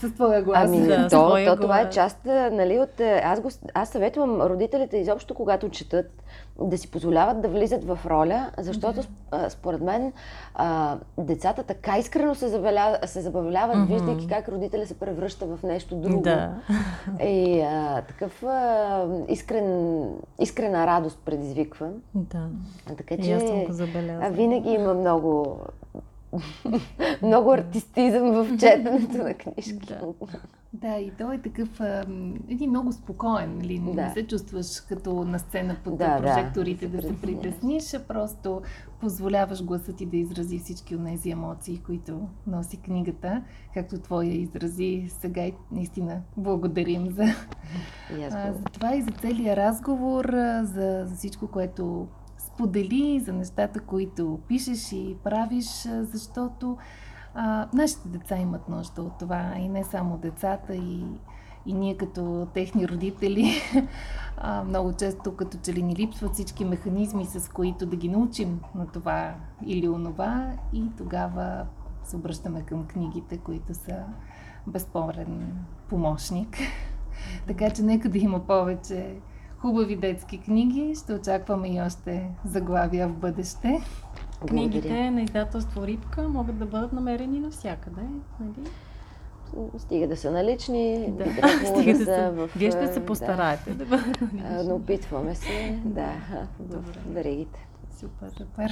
с, 0.00 0.08
с 0.08 0.12
твоя 0.12 0.42
глас. 0.42 0.68
Ами, 0.68 0.86
да, 0.86 1.08
то, 1.08 1.44
то, 1.46 1.56
това 1.60 1.80
е 1.80 1.90
част, 1.90 2.24
нали, 2.52 2.78
от... 2.78 3.00
Аз, 3.22 3.40
го, 3.40 3.48
аз 3.74 3.88
съветвам 3.88 4.40
родителите 4.40 4.96
изобщо, 4.96 5.34
когато 5.34 5.68
четат, 5.68 6.22
да 6.60 6.78
си 6.78 6.90
позволяват 6.90 7.40
да 7.40 7.48
влизат 7.48 7.84
в 7.84 7.98
роля, 8.06 8.50
защото 8.58 9.02
mm-hmm. 9.02 9.48
според 9.48 9.80
мен 9.80 10.12
а, 10.54 10.96
децата 11.18 11.62
така 11.62 11.98
искрено 11.98 12.34
се, 12.34 12.48
забавля, 12.48 12.98
се 13.06 13.20
забавляват, 13.20 13.76
mm-hmm. 13.76 13.86
виждайки 13.86 14.28
как 14.28 14.48
родителя 14.48 14.86
се 14.86 14.98
превръща 14.98 15.46
в 15.46 15.62
нещо 15.62 15.96
друго. 15.96 16.22
Да. 16.22 16.54
И 17.24 17.60
а, 17.60 18.02
такъв 18.08 18.42
а, 18.42 19.06
искрен, 19.28 20.04
искрена 20.40 20.86
радост 20.86 21.18
предизвиква. 21.24 21.88
Да. 22.14 22.46
Така 22.96 23.16
че 23.16 23.40
съм 23.40 23.64
винаги 24.30 24.70
има 24.70 24.94
много 24.94 25.58
много 27.22 27.52
артистизъм 27.52 28.30
в 28.32 28.58
четенето 28.58 29.18
на 29.18 29.34
книжки. 29.34 29.86
Да. 29.88 30.00
Да, 30.72 30.96
и 30.96 31.10
той 31.18 31.34
е 31.34 31.42
такъв 31.42 31.80
един 32.48 32.70
много 32.70 32.92
спокоен, 32.92 33.60
или 33.60 33.78
да. 33.78 34.02
не 34.02 34.12
се 34.12 34.26
чувстваш 34.26 34.80
като 34.80 35.24
на 35.24 35.38
сцена 35.38 35.76
под 35.84 35.98
да, 35.98 36.16
прожекторите 36.18 36.88
да, 36.88 36.96
да 36.96 37.08
се 37.08 37.20
притесниш, 37.20 37.94
а 37.94 38.00
просто 38.00 38.62
позволяваш 39.00 39.64
гласа 39.64 39.92
ти 39.92 40.06
да 40.06 40.16
изрази 40.16 40.58
всички 40.58 40.96
от 40.96 41.04
тези 41.04 41.30
емоции, 41.30 41.82
които 41.86 42.28
носи 42.46 42.76
книгата, 42.76 43.42
както 43.74 43.98
твоя 43.98 44.34
изрази 44.34 45.08
сега 45.20 45.46
и 45.46 45.54
наистина 45.72 46.22
благодарим 46.36 47.10
за, 47.10 47.24
а, 48.32 48.52
за 48.52 48.64
това 48.72 48.94
и 48.94 49.02
за 49.02 49.10
целия 49.10 49.56
разговор, 49.56 50.24
за, 50.62 51.04
за 51.06 51.16
всичко, 51.16 51.46
което 51.46 52.08
сподели, 52.58 53.20
за 53.20 53.32
нещата, 53.32 53.80
които 53.80 54.40
пишеш 54.48 54.92
и 54.92 55.16
правиш, 55.24 55.66
защото 56.00 56.76
а, 57.34 57.68
нашите 57.72 58.08
деца 58.08 58.36
имат 58.36 58.68
нужда 58.68 59.02
от 59.02 59.18
това 59.18 59.54
и 59.58 59.68
не 59.68 59.84
само 59.84 60.18
децата 60.18 60.74
и, 60.74 61.04
и 61.66 61.72
ние 61.72 61.96
като 61.96 62.48
техни 62.54 62.88
родители 62.88 63.52
а, 64.36 64.64
много 64.64 64.92
често 64.92 65.36
като 65.36 65.58
че 65.62 65.72
ли 65.72 65.82
ни 65.82 65.96
липсват 65.96 66.34
всички 66.34 66.64
механизми, 66.64 67.26
с 67.26 67.52
които 67.52 67.86
да 67.86 67.96
ги 67.96 68.08
научим 68.08 68.60
на 68.74 68.86
това 68.86 69.34
или 69.66 69.88
онова 69.88 70.52
и 70.72 70.84
тогава 70.96 71.66
се 72.04 72.16
обръщаме 72.16 72.62
към 72.62 72.86
книгите, 72.86 73.38
които 73.38 73.74
са 73.74 74.04
безспорен 74.66 75.58
помощник. 75.88 76.56
така 77.46 77.70
че 77.70 77.82
нека 77.82 78.08
да 78.08 78.18
има 78.18 78.46
повече 78.46 79.16
хубави 79.58 79.96
детски 79.96 80.38
книги. 80.38 80.94
Ще 80.94 81.14
очакваме 81.14 81.68
и 81.68 81.80
още 81.80 82.30
заглавия 82.44 83.08
в 83.08 83.12
бъдеще. 83.12 83.80
Книгите 84.48 85.10
на 85.10 85.22
издателство 85.22 85.86
Рибка 85.86 86.28
могат 86.28 86.58
да 86.58 86.66
бъдат 86.66 86.92
намерени 86.92 87.40
навсякъде, 87.40 88.02
нали? 88.40 88.68
Стига 89.78 90.08
да 90.08 90.16
са 90.16 90.30
налични, 90.30 91.12
да. 91.12 91.24
Стига 91.66 91.92
да, 91.92 91.98
да 91.98 92.04
са 92.04 92.32
в... 92.32 92.50
Вие 92.56 92.70
ще 92.70 92.92
се 92.92 93.06
постараете 93.06 93.70
да, 93.70 93.76
да 93.76 93.84
бъдат 93.84 94.20
налични. 94.20 94.68
Но 94.68 94.74
опитваме 94.74 95.34
се, 95.34 95.80
да, 95.84 96.12
Добре. 96.60 96.92
в 97.06 97.12
веригите. 97.12 97.68
Супер, 98.00 98.30
супер. 98.30 98.70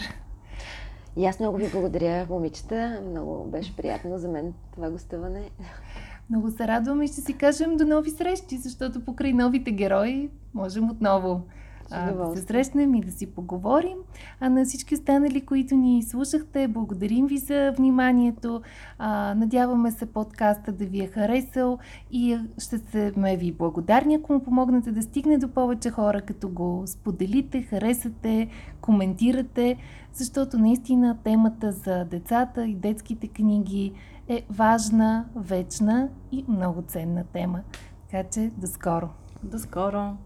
И 1.16 1.26
аз 1.26 1.40
много 1.40 1.56
ви 1.56 1.70
благодаря, 1.70 2.26
момичета. 2.30 3.02
Много 3.10 3.44
беше 3.44 3.76
приятно 3.76 4.18
за 4.18 4.28
мен 4.28 4.54
това 4.74 4.90
гостуване. 4.90 5.50
Много 6.30 6.50
се 6.50 6.68
радвам 6.68 7.02
и 7.02 7.08
ще 7.08 7.20
си 7.20 7.32
кажем 7.32 7.76
до 7.76 7.86
нови 7.86 8.10
срещи, 8.10 8.56
защото 8.56 9.04
покрай 9.04 9.32
новите 9.32 9.70
герои 9.70 10.30
можем 10.54 10.90
отново 10.90 11.42
а, 11.90 12.12
да 12.12 12.36
се 12.36 12.42
срещнем 12.42 12.94
и 12.94 13.00
да 13.00 13.12
си 13.12 13.26
поговорим. 13.26 13.96
А 14.40 14.48
на 14.48 14.64
всички 14.64 14.94
останали, 14.94 15.40
които 15.40 15.74
ни 15.74 16.02
слушахте, 16.02 16.68
благодарим 16.68 17.26
ви 17.26 17.38
за 17.38 17.72
вниманието. 17.76 18.62
А, 18.98 19.34
надяваме 19.34 19.90
се 19.90 20.06
подкаста 20.06 20.72
да 20.72 20.84
ви 20.84 21.02
е 21.02 21.06
харесал 21.06 21.78
и 22.10 22.38
ще 22.58 22.78
сме 23.12 23.36
ви 23.36 23.52
благодарни, 23.52 24.14
ако 24.14 24.32
му 24.32 24.40
помогнете 24.40 24.92
да 24.92 25.02
стигне 25.02 25.38
до 25.38 25.48
повече 25.48 25.90
хора, 25.90 26.20
като 26.20 26.48
го 26.48 26.82
споделите, 26.86 27.62
харесате, 27.62 28.48
коментирате, 28.80 29.76
защото 30.12 30.58
наистина 30.58 31.18
темата 31.24 31.72
за 31.72 32.04
децата 32.04 32.66
и 32.66 32.74
детските 32.74 33.28
книги 33.28 33.92
е 34.28 34.42
важна, 34.50 35.24
вечна 35.36 36.08
и 36.32 36.44
много 36.48 36.82
ценна 36.82 37.24
тема. 37.32 37.60
Така 38.10 38.28
че 38.28 38.50
до 38.56 38.66
скоро! 38.66 39.08
До 39.42 39.58
скоро! 39.58 40.16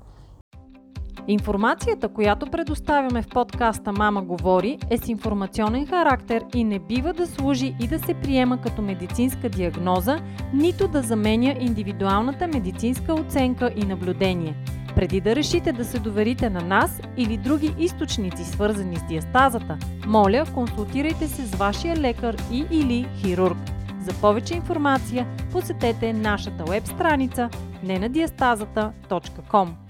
Информацията, 1.28 2.08
която 2.08 2.46
предоставяме 2.46 3.22
в 3.22 3.28
подкаста 3.28 3.92
Мама 3.92 4.22
говори, 4.22 4.78
е 4.90 4.98
с 4.98 5.08
информационен 5.08 5.86
характер 5.86 6.44
и 6.54 6.64
не 6.64 6.78
бива 6.78 7.12
да 7.12 7.26
служи 7.26 7.74
и 7.80 7.88
да 7.88 7.98
се 7.98 8.14
приема 8.14 8.60
като 8.60 8.82
медицинска 8.82 9.48
диагноза, 9.48 10.18
нито 10.54 10.88
да 10.88 11.02
заменя 11.02 11.54
индивидуалната 11.60 12.48
медицинска 12.48 13.14
оценка 13.14 13.70
и 13.76 13.84
наблюдение. 13.84 14.56
Преди 14.94 15.20
да 15.20 15.36
решите 15.36 15.72
да 15.72 15.84
се 15.84 15.98
доверите 15.98 16.50
на 16.50 16.60
нас 16.60 17.00
или 17.16 17.36
други 17.36 17.74
източници, 17.78 18.44
свързани 18.44 18.96
с 18.96 19.04
диастазата, 19.08 19.78
моля, 20.06 20.44
консултирайте 20.54 21.28
се 21.28 21.46
с 21.46 21.54
вашия 21.54 21.96
лекар 21.96 22.36
и 22.52 22.66
или 22.70 23.08
хирург. 23.16 23.79
За 24.00 24.12
повече 24.20 24.54
информация 24.54 25.26
посетете 25.52 26.12
нашата 26.12 26.64
веб 26.64 26.84
страница 26.84 27.50
nenadiastazата.com. 27.84 29.89